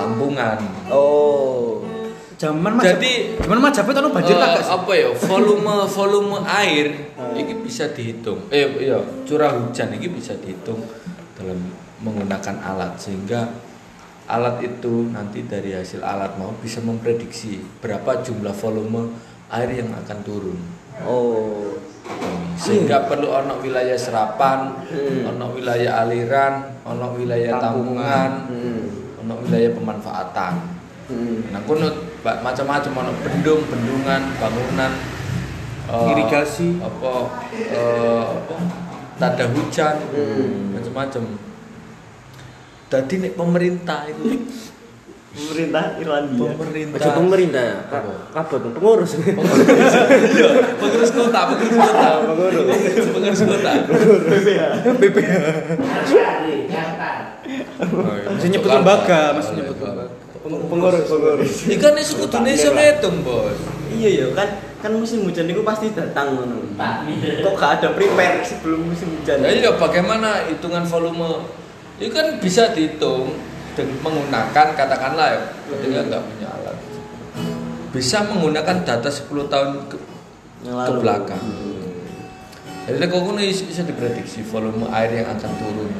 [0.00, 0.56] tampungan?
[0.88, 1.84] Oh.
[2.40, 4.72] Zaman Jadi- zaman Majapahit anu banjir sih?
[4.72, 8.94] apa ya volume volume air ini bisa dihitung eh iya
[9.26, 10.78] curah hujan ini bisa dihitung
[11.34, 11.58] dalam
[11.98, 13.42] menggunakan alat sehingga
[14.30, 20.18] alat itu nanti dari hasil alat mau bisa memprediksi berapa jumlah volume air yang akan
[20.22, 20.58] turun
[20.98, 21.78] Oh.
[22.54, 25.30] sehingga perlu ono wilayah serapan Hmm.
[25.30, 28.82] ono wilayah aliran ono wilayah tampungan Hmm.
[29.22, 30.54] ono wilayah pemanfaatan
[31.08, 31.48] Hmm.
[31.48, 31.88] Nah, kuno
[32.20, 34.92] ba- macam-macam ono bendung, bendungan, bangunan,
[35.88, 36.76] eh, Irigasi.
[36.84, 38.56] apa, eh, apa,
[39.16, 40.76] tanda hujan, Hmm.
[40.76, 41.24] macam-macam.
[42.88, 44.36] Tadi nih pemerintah itu,
[45.38, 46.50] Pemerintah Irlandia.
[46.58, 47.76] pemerintah, pemerintah ya.
[47.86, 48.12] Apa?
[48.34, 48.70] Apa tuh?
[48.74, 49.10] Pengurus.
[49.18, 50.48] Iya,
[50.82, 53.72] pengurus kota, pengurus kota, pengurus kota.
[57.88, 59.86] Oh, iya, Masih nyebut lembaga, masih nyebut iya.
[59.86, 60.14] lembaga.
[60.48, 61.52] Pengurus, pengurus.
[61.70, 63.58] Ikan ini suku Indonesia ngitung bos.
[63.88, 64.48] Iya ya kan
[64.78, 66.62] kan musim hujan itu pasti datang ngono.
[67.42, 69.42] Kok gak ada prepare sebelum musim hujan?
[69.42, 71.46] Ya iya bagaimana hitungan volume
[71.98, 73.34] itu kan bisa dihitung
[73.82, 76.78] menggunakan katakanlah ya ketika nggak punya alat
[77.88, 79.96] bisa menggunakan data 10 tahun ke,
[80.62, 81.40] ke belakang.
[81.40, 82.04] Hmm.
[82.88, 85.92] Jadi kok ini bisa diprediksi volume air yang akan turun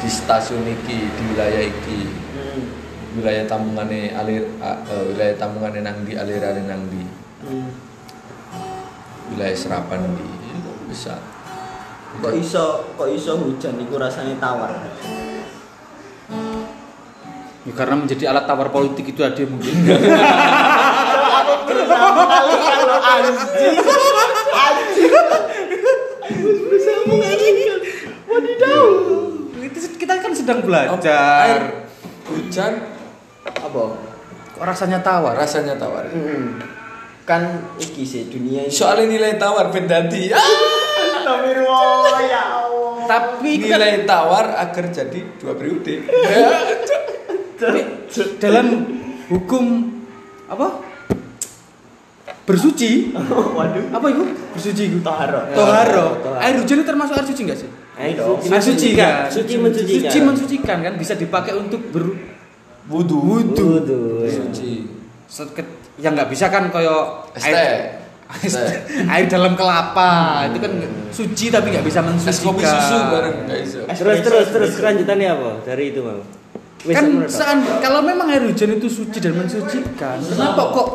[0.00, 2.62] di stasiun iki, di wilayah iki, Hmm.
[3.20, 7.02] wilayah tambungane alir eh, wilayah tambungane nang di alirane nang di
[7.44, 7.70] Hmm.
[9.32, 10.26] wilayah serapan di
[10.64, 11.14] kok bisa.
[12.18, 14.72] Kok iso kok iso hujan iku rasanya tawar.
[17.66, 19.74] Ya, karena menjadi alat tawar politik itu ada mungkin.
[29.98, 31.84] Kita kan sedang belajar.
[32.32, 32.72] Hujan
[33.44, 33.82] Apa?
[34.56, 35.36] Kok rasanya tawar?
[35.36, 36.08] rasanya tawar.
[36.08, 36.56] Hmm.
[37.28, 38.72] Kan iki sih dunia ini.
[38.72, 40.32] Soalnya nilai tawar pendati.
[40.32, 40.40] Ah!
[41.28, 43.04] Astagfirullah ya Allah.
[43.04, 46.08] Tapi kan nilai tawar agar jadi dua periode.
[46.88, 46.97] tapi
[48.38, 48.66] dalam
[49.28, 49.64] hukum
[50.46, 50.86] apa?
[52.48, 53.12] Bersuci.
[53.58, 53.84] Waduh.
[53.92, 54.22] Apa itu?
[54.56, 54.98] Bersuci itu.
[55.04, 55.52] Toharo.
[55.52, 56.04] Toharo.
[56.40, 57.68] Air hujan itu termasuk air suci enggak sih?
[57.98, 59.12] Air suci Air suci kan?
[59.28, 60.08] Suci mensucikan.
[60.08, 62.08] Suci mensucikan kan bisa dipakai untuk ber
[62.88, 63.20] Wudu.
[63.20, 63.84] wudu.
[63.84, 64.00] Wudu.
[64.24, 64.32] ya.
[64.32, 64.88] Suci.
[65.28, 68.54] Seket- yang nggak bisa kan koyo air, air,
[69.12, 70.72] air dalam kelapa itu kan
[71.10, 72.80] suci tapi nggak bisa Es kopi mensucikan.
[72.80, 73.78] susu bareng nggak bisa.
[73.92, 76.22] Terus terus terus kelanjutannya apa dari itu mau?
[76.80, 80.88] Kan sean- kalau memang air hujan itu suci dan mensucikan, kenapa kok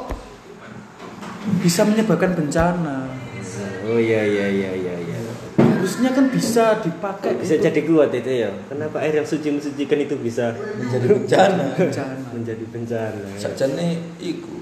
[1.59, 3.11] bisa menyebabkan bencana?
[3.83, 5.19] Oh iya iya iya iya iya.
[5.59, 8.51] Harusnya kan bisa dipakai Bisa untuk jadi kuat itu ya.
[8.65, 11.65] Kenapa air yang suci mensucikan itu bisa Menjadi bencana.
[11.75, 12.15] bencana.
[12.31, 13.27] menjadi bencana?
[13.35, 14.55] Sajane iku.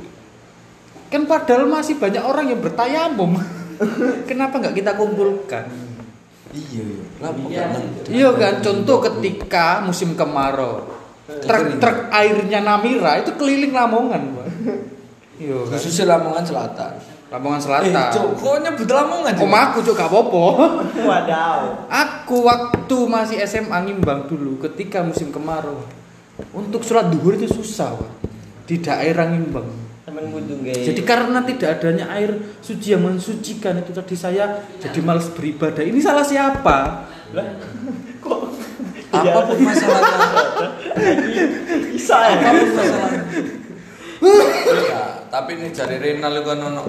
[1.07, 3.38] Kan padahal masih banyak orang yang bertayamum.
[4.29, 5.69] Kenapa nggak kita kumpulkan?
[6.51, 7.63] Iya, iya.
[7.69, 7.81] Kan.
[8.10, 10.84] Iya kan, contoh ketika musim kemarau,
[11.39, 14.48] truk-truk airnya Namira itu keliling Lamongan, Pak.
[15.41, 15.78] Iya kan.
[15.78, 16.94] Khususnya Lamongan Selatan.
[17.32, 18.12] Lamongan Eh, Selatan.
[18.12, 19.34] Cok, kok nyebut Lamongan?
[19.39, 20.44] Om aku cok gak apa-apa.
[21.00, 21.60] Wadaw.
[21.88, 25.82] Aku waktu masih SMA ngimbang dulu ketika musim kemarau.
[26.52, 28.12] Untuk sholat duhur itu susah, Pak.
[28.67, 29.67] Di daerah ngimbang.
[30.02, 30.28] Temen.
[30.65, 35.86] Jadi karena tidak adanya air suci yang mensucikan itu tadi saya jadi malas beribadah.
[35.86, 37.06] Ini salah siapa?
[39.12, 40.17] Apa pun masalahnya.
[41.91, 42.36] bisa ya.
[42.39, 43.21] Apa pun masalahnya.
[44.71, 46.84] Ya, tapi ini jari Renal itu kan ono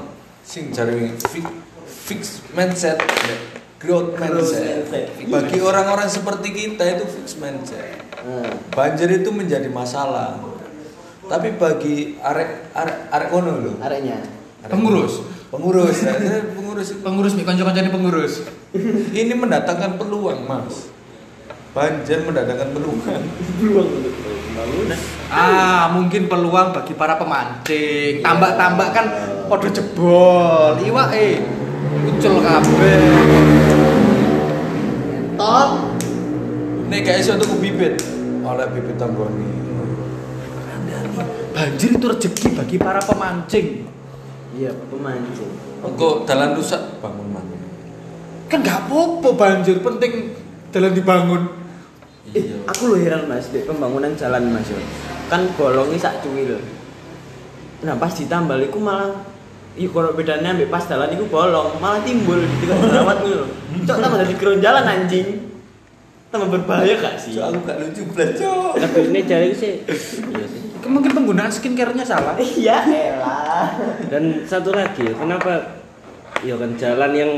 [0.45, 1.45] sing jari fix,
[1.87, 3.37] fix mindset, ya.
[3.81, 4.85] growth mindset.
[5.27, 8.05] Bagi orang-orang seperti kita itu fix mindset.
[8.71, 10.37] Banjir itu menjadi masalah.
[11.25, 13.73] Tapi bagi arek arek arek kono lho.
[13.81, 14.21] Areknya.
[14.63, 15.25] Arek- Pengurus.
[15.49, 15.97] Pengurus.
[16.53, 18.45] pengurus Pengurus nih kanca-kancane pengurus.
[19.13, 20.93] ini mendatangkan peluang, Mas.
[21.73, 23.01] Banjir mendatangkan peluang.
[23.57, 25.01] Peluang untuk pembangunan.
[25.33, 28.21] Ah, mungkin peluang bagi para pemancing.
[28.21, 29.07] Tambak-tambak kan
[29.49, 30.77] podo jebol.
[30.85, 31.41] Iwak eh
[32.05, 33.01] muncul kabeh.
[35.41, 35.97] Top.
[36.93, 38.05] Nek gak iso tuku bibit
[38.45, 39.65] oleh bibit tanggoni.
[41.57, 43.89] Banjir itu rezeki bagi para pemancing.
[44.61, 45.53] Iya, pemancing.
[45.81, 47.57] Kok dalan rusak bangun mana?
[48.53, 50.37] Kan nggak apa-apa banjir, penting
[50.69, 51.62] dalam dibangun.
[52.31, 54.79] Eh, aku lo heran mas, di pembangunan jalan mas yo.
[55.27, 56.63] Kan bolongnya sak cuwi lho.
[57.83, 59.11] Nah pas ditambal iku malah
[59.73, 63.47] Iya kalau bedanya ambek pas jalan iku bolong, malah timbul di tiga jerawat nih lho.
[63.89, 65.49] Cok tambah dari keron jalan anjing.
[66.29, 67.41] Tambah berbahaya gak sih?
[67.41, 68.73] Cok aku gak lucu belas cok.
[68.77, 69.81] Tapi ini jari sih.
[70.29, 70.61] Iya sih.
[70.85, 72.37] Mungkin penggunaan skincare-nya salah.
[72.37, 73.69] Iya elah.
[74.13, 75.81] Dan satu lagi, kenapa
[76.45, 77.33] ya kan jalan yang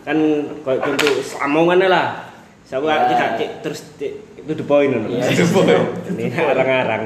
[0.00, 0.16] kan
[0.64, 2.23] kayak contoh Samongan lah.
[2.64, 2.96] Sama Ya.
[3.12, 5.04] tidak cek terus cek, itu the point loh.
[5.04, 5.24] Iya.
[6.16, 7.02] Ini arang-arang.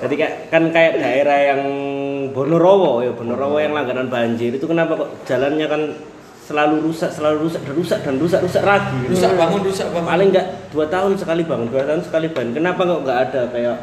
[0.00, 0.14] Jadi
[0.48, 1.62] kan kayak daerah yang
[2.30, 5.82] Bonorowo ya Bonorowo yang langganan banjir itu kenapa kok jalannya kan
[6.44, 10.08] selalu rusak selalu rusak dan rusak dan rusak rusak lagi Rusak bangun, rusak bangun.
[10.12, 13.76] paling nggak dua tahun sekali bangun dua tahun sekali bangun kenapa kok nggak ada kayak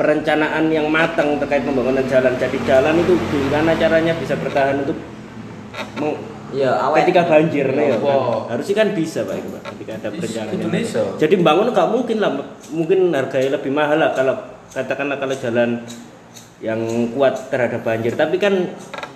[0.00, 4.96] perencanaan yang matang terkait pembangunan jalan jadi jalan itu gimana caranya bisa bertahan untuk
[6.50, 7.06] Iya, awet.
[7.06, 8.18] ketika banjir nih ya kan?
[8.50, 10.08] harusnya kan bisa pak itu, Pak, ketika ada
[10.50, 11.00] Indonesia.
[11.06, 11.18] matang.
[11.22, 12.30] jadi bangun nggak mungkin lah
[12.74, 14.34] mungkin harganya lebih mahal lah kalau
[14.70, 15.70] katakanlah kalau jalan
[16.60, 16.80] yang
[17.16, 18.52] kuat terhadap banjir tapi kan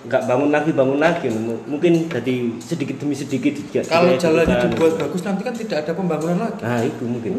[0.04, 1.28] nggak bangun lagi bangun lagi
[1.64, 3.56] mungkin jadi sedikit demi sedikit
[3.88, 4.70] Kalau jalannya dipertahankan.
[4.72, 6.60] dibuat bagus nanti kan tidak ada pembangunan lagi.
[6.60, 7.32] nah itu mungkin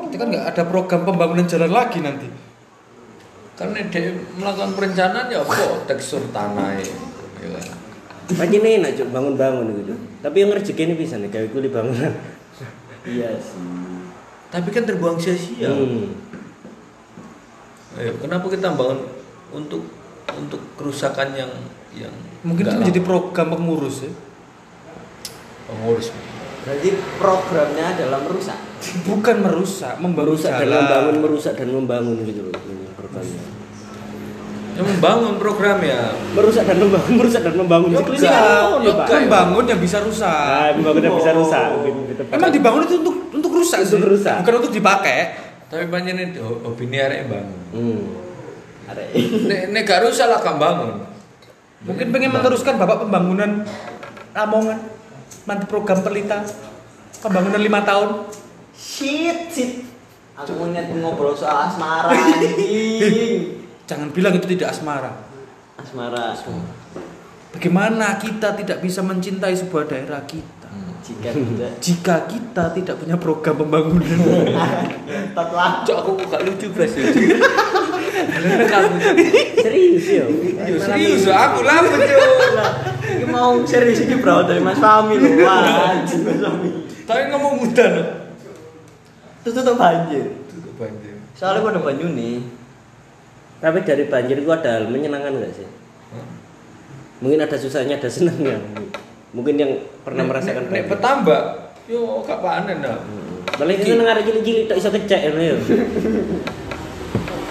[0.00, 2.26] Nanti kan nggak ada program pembangunan jalan lagi nanti.
[3.54, 5.54] Karena dia melakukan perencanaan ya apa
[5.86, 6.90] tekstur tanah ya.
[8.36, 9.94] Pancen enak cuk bangun-bangun gitu.
[10.20, 12.12] Tapi yang rezeki ini bisa nih gawe kuli bangunan.
[13.08, 13.64] Iya sih.
[14.52, 15.72] Tapi kan terbuang sia-sia.
[15.72, 16.12] Hmm.
[17.98, 19.02] Ayo, kenapa kita bangun
[19.50, 19.82] untuk
[20.30, 21.50] untuk kerusakan yang
[21.96, 22.14] yang
[22.46, 24.12] Mungkin itu menjadi program pengurus ya.
[25.70, 26.14] pengurus.
[26.66, 26.88] Berarti
[27.18, 28.58] programnya adalah merusak.
[29.08, 30.76] Bukan merusak, membangun Merusak dan jalan.
[30.82, 33.59] membangun, merusak dan membangun gitu loh ini programnya.
[34.76, 36.14] Yang membangun program ya.
[36.32, 37.88] Merusak dan membangun, merusak dan membangun.
[37.90, 39.20] Yoga, Siklusnya kan.
[39.26, 40.30] Membangun yang bisa rusak.
[40.30, 41.98] Nah, membangun yang bisa rusak gitu.
[42.10, 42.22] gitu.
[42.30, 44.10] Emang dibangun itu untuk untuk rusak Untuk sih.
[44.14, 44.36] rusak.
[44.42, 45.18] Bukan untuk dipakai.
[45.70, 47.58] Tapi banyak nih hobi ini arek bangun.
[47.70, 48.00] Hmm.
[48.90, 49.08] Arek.
[49.46, 51.06] Nek nek gak rusak lah kan bangun.
[51.80, 53.64] Mungkin pengen meneruskan Bapak pembangunan
[54.34, 54.78] Lamongan.
[55.46, 56.42] Nanti program pelita
[57.20, 58.26] pembangunan lima tahun.
[58.74, 59.72] Shit, shit.
[60.40, 63.56] Aku mau niat ngobrol soal asmara anjing.
[63.90, 65.10] Jangan bilang itu tidak asmara.
[65.74, 66.38] Asmara.
[67.50, 70.70] Bagaimana kita tidak bisa mencintai sebuah daerah kita
[71.02, 71.70] Jika tidak.
[71.82, 74.06] jika kita tidak punya program pembangunan?
[75.34, 75.82] Tot lah.
[75.82, 77.10] Cok aku kok gak lucu belas ya.
[79.58, 80.24] Serius ya.
[80.70, 81.98] Yo serius aku lah cok.
[83.10, 85.34] Ini mau serius ini bro dari Mas Fahmi loh.
[85.42, 86.68] Mas Fahmi.
[87.10, 88.22] Tapi ngomong hutan.
[89.42, 90.38] Terus tutup banjir.
[90.46, 91.18] Itu banjir.
[91.34, 92.59] Soalnya gua ada banyu nih.
[93.60, 95.68] Tapi dari banjir itu ada hal menyenangkan nggak sih?
[97.20, 98.56] Mungkin ada susahnya, ada senangnya.
[99.36, 100.92] Mungkin yang pernah merasakan nek, nek banjir.
[100.96, 101.42] petambak,
[101.84, 102.98] yo gak panen dah.
[103.60, 105.56] Paling itu nang arek cilik-cilik tak iso kecek ngono ya.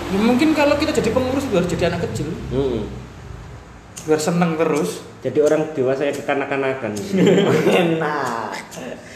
[0.09, 2.81] Ya, mungkin kalau kita jadi pengurus juga harus jadi anak kecil Heeh.
[4.09, 6.95] biar seneng terus Jadi orang dewasa yang kekanak-kanakan.
[7.83, 8.55] Enak.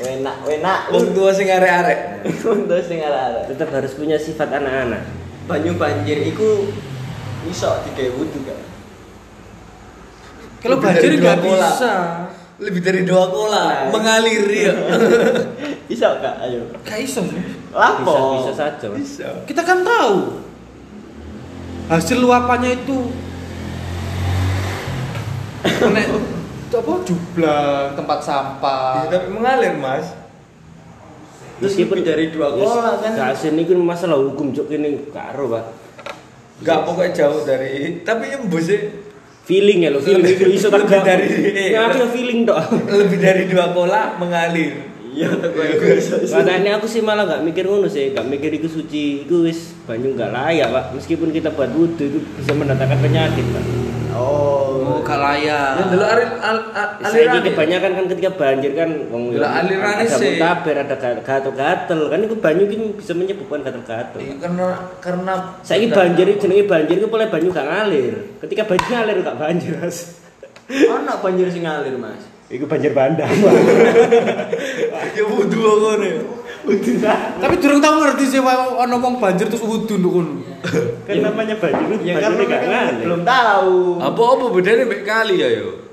[0.04, 0.80] Enak, enak.
[0.92, 2.28] Wong tua sing arek-arek.
[2.44, 3.56] Untuk sing arek-arek.
[3.56, 5.23] Tetap harus punya sifat anak-anak.
[5.44, 6.72] Banyu banjir iku
[7.52, 8.60] iso digawe wudu kan.
[10.64, 11.94] kalau Lebih banjir dari nggak bisa
[12.64, 14.72] Lebih dari dua kola, mengalir ya.
[15.94, 16.40] Iso Kak?
[16.40, 16.64] Ayo.
[16.88, 17.44] gak iso sih
[17.76, 18.40] Lapo?
[18.40, 18.88] Bisa bisa saja.
[18.96, 19.28] Bisa.
[19.44, 20.40] kita kan tahu
[21.92, 23.12] hasil luapannya itu
[25.96, 30.08] nek itu apa jublang tempat sampah Ya, tapi mengalir, Mas.
[31.64, 33.12] Lebih dari dua kola kan.
[33.16, 35.64] Gak ini masalah hukum cok ini karo pak.
[36.64, 38.82] Gak pokoknya jauh dari tapi embus sih
[39.44, 42.64] Feeling ya lo, feeling itu iso Lebih dari- Ya aku feeling dok.
[42.88, 44.88] lebih dari dua kola mengalir.
[45.14, 45.30] Iya.
[46.26, 50.16] Katanya aku sih malah gak mikir ngono sih, gak mikir itu suci, itu wis banyu
[50.16, 50.86] gak layak pak.
[50.96, 53.83] Meskipun kita buat wudhu itu bisa mendatangkan penyakit pak.
[54.14, 54.78] Oh.
[54.80, 57.44] oh gak layak Ya dulu alir al, al, Saya aliran.
[57.46, 60.28] kebanyakan kan ketika banjir kan wong Lah, alirannya ada sih.
[60.32, 64.20] mutaber, ada ga- gatel-gatel kan itu banyu ini bisa menyebabkan gatel-gatel.
[64.20, 64.66] Iya, karena
[65.00, 68.14] karena Saya ini banjir jenenge banjir itu boleh banyu gak ngalir.
[68.40, 69.98] Ketika banjir ngalir gak banjir mas.
[70.70, 72.24] Ono banjir sing ngalir, Mas.
[72.48, 73.28] Iku banjir bandang.
[75.18, 76.22] ya wudu ngono ya.
[77.44, 80.34] Tapi durung tahu ngerti sih wae ono wong banjir terus wudu nduk kono
[81.04, 84.00] kan namanya banjir itu Ya kan belum tahu.
[84.00, 85.84] Apa-apa bedanya mbek kali ya yo.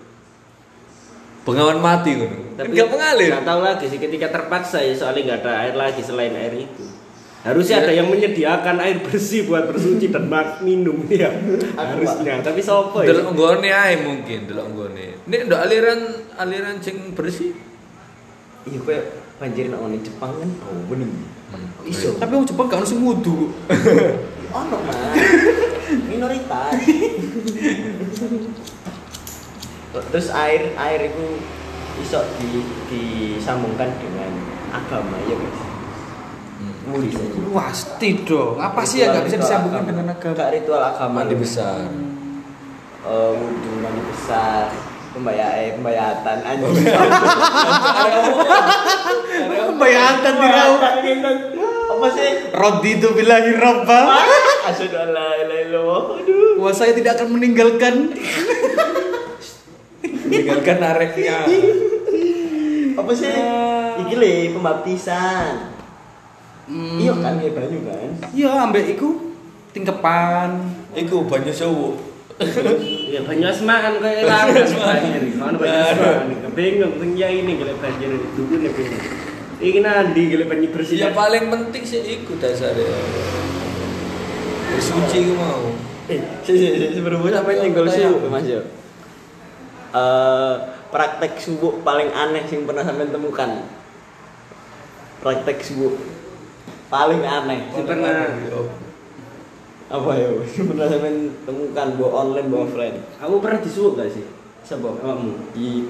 [1.42, 2.54] Bengawan mati ngono.
[2.54, 3.30] Kan gak mengalir.
[3.34, 6.84] Gak tahu lagi sih ketika terpaksa ya soalnya nggak ada air lagi selain air itu.
[7.40, 11.32] Harusnya ada yang menyediakan air bersih buat bersuci dan mak minum ya.
[11.74, 12.44] Harusnya.
[12.44, 13.10] Tapi sopo ya?
[13.10, 15.06] Delok nggone ae mungkin, delok nggone.
[15.26, 16.00] Nek ndok aliran
[16.36, 17.56] aliran sing bersih.
[18.68, 19.04] Iya kayak
[19.40, 20.50] banjir nang ngene Jepang kan.
[20.68, 21.08] Oh, bening.
[21.88, 22.14] Iso.
[22.20, 23.50] tapi wong Jepang gak ono sing wudu
[24.60, 25.16] Ono, Mas.
[26.06, 26.76] Minoritas.
[30.12, 31.26] Terus air air itu
[32.04, 32.62] iso di
[32.92, 34.30] disambungkan dengan
[34.70, 35.58] agama ya, Mas.
[36.90, 37.38] Muli saja.
[37.54, 39.90] pasti dong apa sih yang gak bisa disambungkan agama.
[39.94, 41.86] dengan agama Gak ritual agama Mandi besar.
[43.00, 44.68] Eh, wudhu mandi besar
[45.10, 46.86] pembayaan eh, pembayatan anjing.
[49.80, 50.72] Bayangkan dirau
[51.90, 52.30] apa sih?
[52.54, 54.00] Rodi itu bilahi robba
[54.70, 56.62] asyhadu an la ilaha illallah aduh.
[56.62, 58.14] Wah saya tidak akan meninggalkan.
[60.00, 61.44] Meninggalkan areknya.
[62.94, 63.34] apa sih?
[64.06, 65.54] Iki le pembaptisan.
[66.70, 68.10] Iya kan ya banyu kan?
[68.30, 69.34] Iya ambek iku
[69.74, 70.62] tingkepan.
[70.94, 72.09] Iku banyu sewu.
[73.10, 75.22] Ya banyu asmaan kayak langas banjir.
[75.36, 76.26] Banyu asmaan?
[76.56, 79.02] Bingung sing ya ini gile banjir dukun ya bingung.
[79.60, 80.96] Iki nanti gile banyu bersih.
[80.96, 82.88] Ya paling penting sih iku dasarnya.
[84.72, 85.68] Bersuci ku mau.
[86.10, 88.66] eh si si si sebelum sampai nyenggol subuh mas yo
[89.90, 90.54] Eh,
[90.90, 93.62] praktek subuh paling aneh yang pernah sampai temukan
[95.18, 95.94] praktek subuh
[96.90, 98.30] paling aneh Sing pernah
[99.90, 100.30] apa ya
[100.70, 104.22] pernah sampai temukan bawa online bawa offline Kamu pernah disuwuk gak sih?
[104.62, 104.86] Siapa?
[104.86, 105.50] Awakmu.
[105.50, 105.82] Di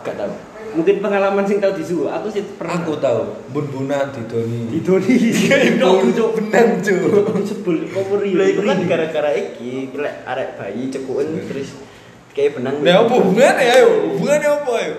[0.00, 0.32] gak tahu.
[0.72, 2.08] Mungkin pengalaman sing tau disuwuk.
[2.08, 2.80] Aku sih pernah.
[2.80, 5.20] Aku tahu, bun-bunan di Doni.
[5.76, 6.16] Doni.
[6.16, 7.44] Cuk, benang cuk.
[7.44, 8.30] Sebel kok meri.
[8.32, 11.76] Lah itu kan gara-gara iki lek arek bayi cekuken terus
[12.32, 12.80] kayak benang.
[12.80, 14.16] Nah, apa hubungannya ayo?
[14.16, 14.94] Hubungannya apa ayo?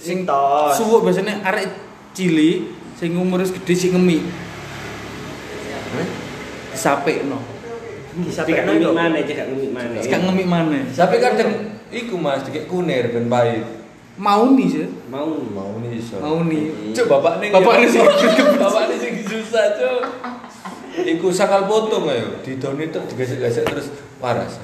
[0.00, 0.80] Sing tos.
[0.80, 1.68] suwuk biasanya arek
[2.16, 4.22] cilik sing umur wis gede sing ngemi
[8.20, 9.96] disapekno Cek ngemik mana, cek ngemik mana.
[9.98, 11.50] Cek ngemi mana Tapi kadang
[11.88, 13.64] iku Mas, dikek kunir ben pahit.
[14.18, 15.30] mau nih sih Mau.
[15.30, 16.18] Mau nih iso.
[16.18, 17.48] mau nih Cuk, bapak nih.
[17.50, 18.02] Bapak nih sing-
[18.62, 20.02] bapak nih sing susah, Cuk.
[20.98, 23.86] Iku sakal potong ayo, di Doni tuh digesek-gesek terus
[24.18, 24.58] waras.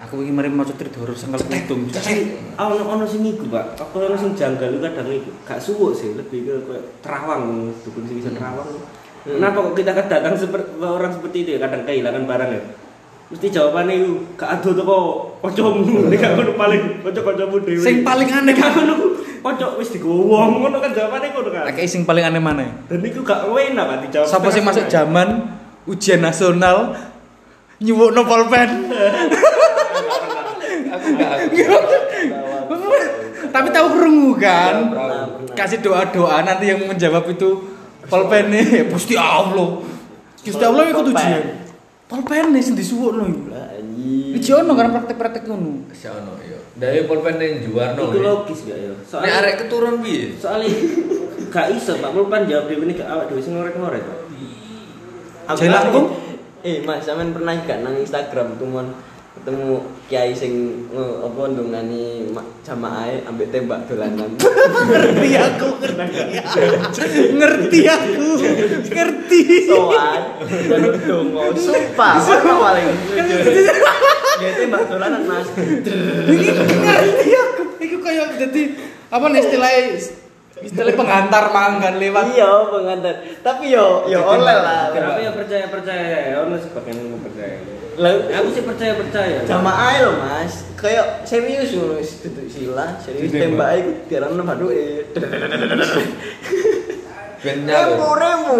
[0.00, 3.76] aku ingin mari mau cerita horor sangkal putung Tapi ono ono sing iku, Pak.
[3.78, 5.28] Aku ono sing janggal kadang iku.
[5.44, 8.68] Gak suwuk sih, lebih ke kayak terawang, dukun sing bisa terawang.
[9.20, 12.62] Kenapa kok kita datang seperti orang seperti itu ya kadang kehilangan barang ya?
[13.30, 15.06] Mesti jawabannya itu gak ada tuh kok
[15.38, 17.78] kocokmu, gak ngono paling kocok-kocokmu dewe.
[17.78, 18.94] Sing paling aneh, gak ngono
[19.38, 21.70] kocok wis digowong ngono kan jawabannya ngono kan.
[21.70, 22.66] Kayak sing paling aneh mana?
[22.90, 24.26] Dan itu gak enak Pak dijawab.
[24.26, 25.46] Siapa sih masuk zaman
[25.86, 26.98] ujian nasional
[27.78, 28.90] nyuwuk pulpen?
[30.90, 31.08] Aku.
[33.54, 34.74] Tapi tahu kerungu kan?
[35.54, 37.62] Kasih doa-doa nanti yang menjawab itu
[38.10, 39.86] pulpen nih, Gusti Allah.
[40.42, 41.69] Gusti Allah ikut ujian.
[42.10, 43.42] Pulpen nih sing disuwukno iki.
[43.46, 44.34] Lah, anjing.
[44.34, 45.86] Iki ono kan praktek-praktek ngono.
[45.90, 46.58] Siono yo.
[46.74, 48.10] Dari pulpen yang juarno.
[48.10, 48.90] Itu logis gak ya?
[48.90, 50.34] Nek Soalnya arek keturun piye?
[50.34, 50.70] soalnya
[51.48, 54.02] gak iso Pak Mulpan jawab dhewe ini ke awak dhewe sing ngorek-ngorek.
[54.02, 54.18] Pak.
[55.48, 56.08] Aku Jalan aku- Kung?
[56.60, 58.86] Eh, Mas, sampean pernah gak nang Instagram tuh mon
[59.40, 59.72] ketemu
[60.04, 60.52] kiai sing
[60.92, 64.36] apa ndongani ma- jamaah ambek tembak dolanan.
[64.36, 67.80] Ngerti aku, ngerti.
[67.88, 68.28] aku.
[68.84, 69.40] Ngerti.
[69.64, 71.56] Soan dan dongo.
[71.56, 72.88] Sumpah, ono paling.
[74.40, 75.48] Ya tembak dolanan, Mas.
[75.56, 77.62] ngerti aku.
[77.80, 78.62] Iku kayak jadi
[79.08, 79.82] apa nih istilahnya
[80.60, 83.14] istilah pengantar manggan lewat Iya, pengantar.
[83.40, 84.92] Tapi yo yo oleh lah.
[84.92, 86.44] Kenapa ya percaya percaya?
[86.44, 87.79] Ono sebagian yang percaya.
[88.00, 89.44] Lah, Aku sih percaya percaya.
[89.44, 95.04] jamaah lo mas kayak serius wis duduk sila serius tembak iku diarani baduke
[97.40, 98.54] Ben remu remu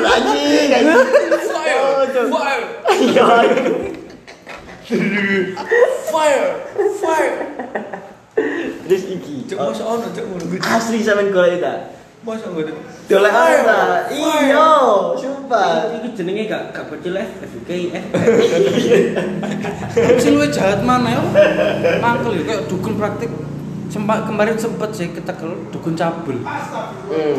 [0.00, 1.04] anjing anjing
[1.44, 2.08] Fire!
[2.32, 2.64] Fire!
[2.96, 3.24] iya
[6.08, 6.46] Fire!
[6.96, 7.36] Fire!
[8.86, 10.58] terus iki Cuk masa ono cuk ngono kuwi.
[10.62, 11.95] asli sampean golek ta
[12.26, 12.74] Masa ngono.
[13.06, 13.30] dolek
[13.62, 14.66] ta iya
[15.14, 15.94] sumpah.
[15.94, 17.14] Iki jenenge gak gak bocil
[20.18, 21.22] sing luwih jahat mana ya
[22.02, 23.30] mangkel ya kayak dukun praktik.
[23.86, 26.42] Sempat kemarin sempet sih ketekel dukun cabul.
[26.42, 27.38] Hmm.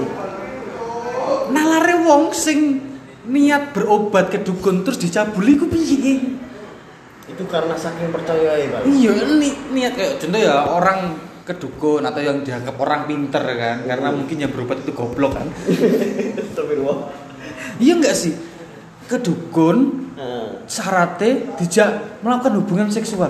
[1.52, 2.80] nalare wong sing
[3.28, 6.40] niat berobat ke dukun terus dicabuli ku piye?
[7.28, 8.82] Itu karena saking percaya ya pak?
[8.88, 13.88] Iya ni, niat kayak contoh ya orang ke dukun atau yang dianggap orang pinter kan?
[13.88, 15.48] Karena mungkin yang berobat itu goblok kan?
[17.78, 18.34] Iya enggak sih?
[19.08, 20.66] Ke dukun Nah.
[20.66, 23.30] syaratnya dijak melakukan hubungan seksual.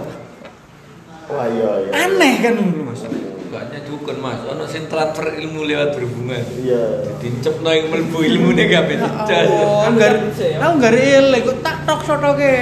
[1.28, 1.92] Wah iya iya.
[2.08, 2.56] Aneh kan
[2.88, 3.04] mas?
[3.52, 6.40] Gaknya dukun Mas, ono sing transfer ilmu lewat berhubungan.
[6.64, 7.04] iya.
[7.20, 9.52] Dicepno yang mlebu ilmune gak ben jas.
[9.52, 12.56] Oh, enggak, aku enggak rela kok tak tok sotoke.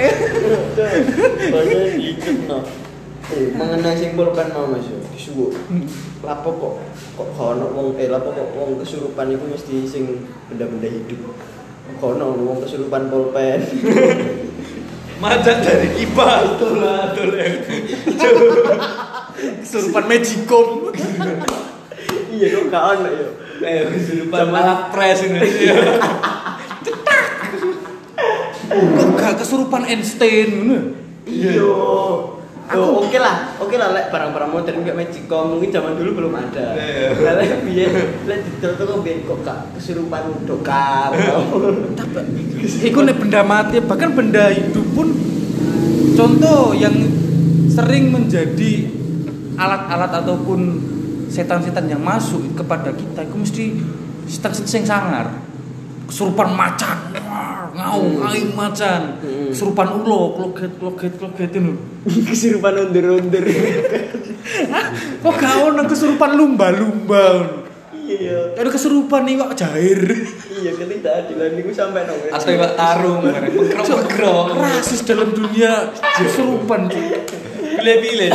[1.54, 2.58] Banyak dikit no.
[3.26, 5.50] Eh, mengenai simbol kan mau mas yo, disuwuk.
[6.22, 6.74] Lapo kok
[7.18, 11.34] kok kono wong eh lapo kok wong kesurupan itu mesti sing benda-benda hidup.
[11.98, 13.66] Kono wong kesurupan pulpen.
[15.22, 17.50] Macet dari kipas tuh lah, tuh lah.
[19.64, 20.94] Kesurupan magicom.
[22.30, 23.28] iya kok gak ono yo.
[23.58, 25.42] Eh, kesurupan malah pres ini.
[28.70, 30.78] Kok gak kesurupan Einstein ngono.
[31.26, 32.35] Iya.
[32.74, 36.74] Oh, oke lah, oke lah, lek barang-barang modern kayak Magicom mungkin zaman dulu belum ada.
[36.74, 37.14] Iya.
[37.14, 37.92] Lah lek biyen
[38.26, 41.14] lek didol kok biyen kok gak kesurupan dokar.
[42.90, 45.14] Iku nek benda mati bahkan benda hidup pun
[46.18, 46.96] contoh yang
[47.70, 48.90] sering menjadi
[49.54, 50.60] alat-alat ataupun
[51.30, 53.64] setan-setan yang masuk kepada kita itu mesti
[54.26, 55.45] setan-setan sing sangar.
[56.06, 59.18] Kesurupan macan, wah, ngaung, aing macan.
[59.18, 59.50] Hmm.
[59.50, 61.74] Kesurupan ulo, kloget, kloget, kloget itu.
[62.30, 63.44] kesurupan undur-undur.
[65.22, 67.26] Kok gak ono kesurupan lumba-lumba?
[68.06, 68.54] Iya.
[68.54, 69.98] Ada kesurupan iwak jair.
[70.62, 72.30] Iya, ketidakadilan itu sampai nongol.
[72.30, 74.46] Atau iwak tarung, pengkrok-pengkrok.
[74.62, 75.90] Rasis dalam dunia
[76.22, 76.86] kesurupan.
[76.86, 77.02] Cuk.
[77.76, 78.30] Bile-bile.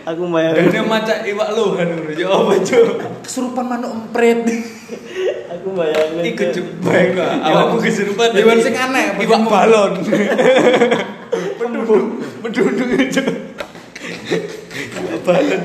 [0.00, 2.88] Aku bayangin, Ini macam iwak lohan ya apa cuk?
[3.20, 4.48] Kesurupan manuk empret.
[5.52, 6.22] aku bayangin.
[6.24, 7.30] Iku cuk baik kok.
[7.44, 8.28] Awakmu kesurupan.
[8.32, 9.92] Hewan sing aneh, Iwak balon.
[11.60, 12.04] Menduduk,
[12.40, 13.22] menduduk itu.
[15.20, 15.62] Balon.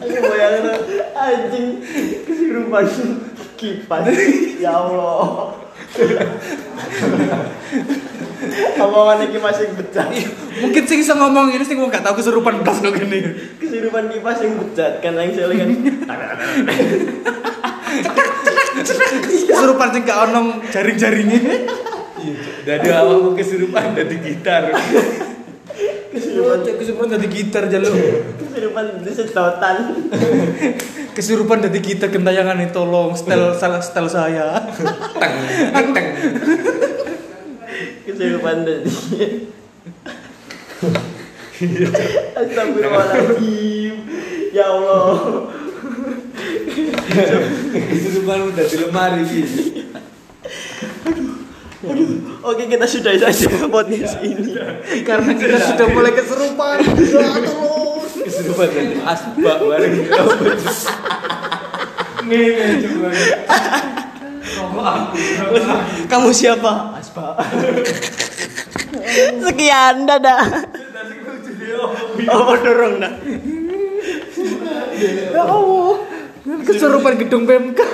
[0.00, 0.64] Aku bayangin
[1.12, 1.66] anjing
[2.24, 2.84] kesurupan
[3.62, 4.02] kipas.
[4.58, 5.54] Ya Allah.
[8.82, 10.10] Omongan iki masih bejat.
[10.58, 13.22] Mungkin sing iso ngomong ini sing gak tau kesurupan blas kok gini.
[13.62, 15.70] Kesurupan kipas yang bejat kan yang saya kan.
[19.46, 21.40] Kesurupan sing gak ono jaring-jaringnya.
[22.66, 24.74] Dari awakmu kesurupan dari gitar.
[26.12, 27.92] Kesurupan Kesurupan dari gitar jaluk.
[28.52, 29.76] kesurupan di sedotan.
[31.16, 34.60] Kesurupan dari gitar gentayangan itu tolong setel salah setel saya.
[34.76, 35.32] Teng,
[35.72, 36.08] teng, teng.
[38.04, 38.86] Kesurupan dari.
[42.36, 43.94] Astagfirullahaladzim.
[44.52, 45.16] Ya Allah.
[47.88, 49.71] Kesurupan udah di lemari gitu.
[52.42, 54.54] Oke kita sudahi saja podcast ini.
[55.02, 56.78] Karena kita sudah mulai tolong.
[58.22, 59.94] Kesurupan dari asbak bareng.
[62.22, 62.86] Ngene.
[66.06, 66.94] Kamu siapa?
[67.02, 67.34] Aspa.
[69.42, 70.42] Sekian dadah.
[72.30, 73.12] Oh, dorong dah.
[75.34, 75.98] Ya Allah.
[76.62, 77.90] Kesurupan gedung Pemkab.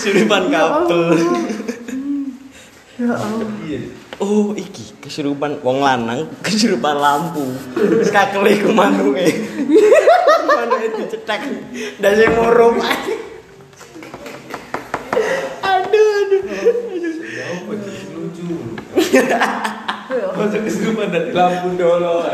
[0.00, 1.12] Kesurupan kabel.
[3.00, 3.48] Ya Allah.
[4.20, 7.44] Oh, iki kesurupan wong lanang, kesurupan lampu.
[8.04, 9.24] Skakele ku manuke.
[10.48, 11.40] Manuke dicetek.
[12.00, 12.80] Dase murum.
[15.64, 16.40] Aduh, aduh.
[17.40, 18.48] Apa sih lucu?
[20.36, 22.24] Masa kesurupan dari lampu dolo.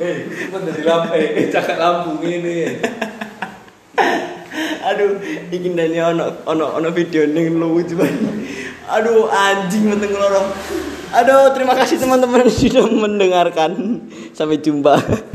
[0.00, 1.08] Eh, kesurupan dari lampu.
[1.16, 2.80] Eh, cakap lampu ini.
[4.80, 5.20] Aduh,
[5.52, 8.34] iki ndane ono ono ono video ning lucu banget.
[8.90, 10.48] Aduh, anjing meteng lorong.
[11.10, 14.02] Aduh, terima kasih teman-teman sudah mendengarkan.
[14.34, 14.98] Sampai jumpa.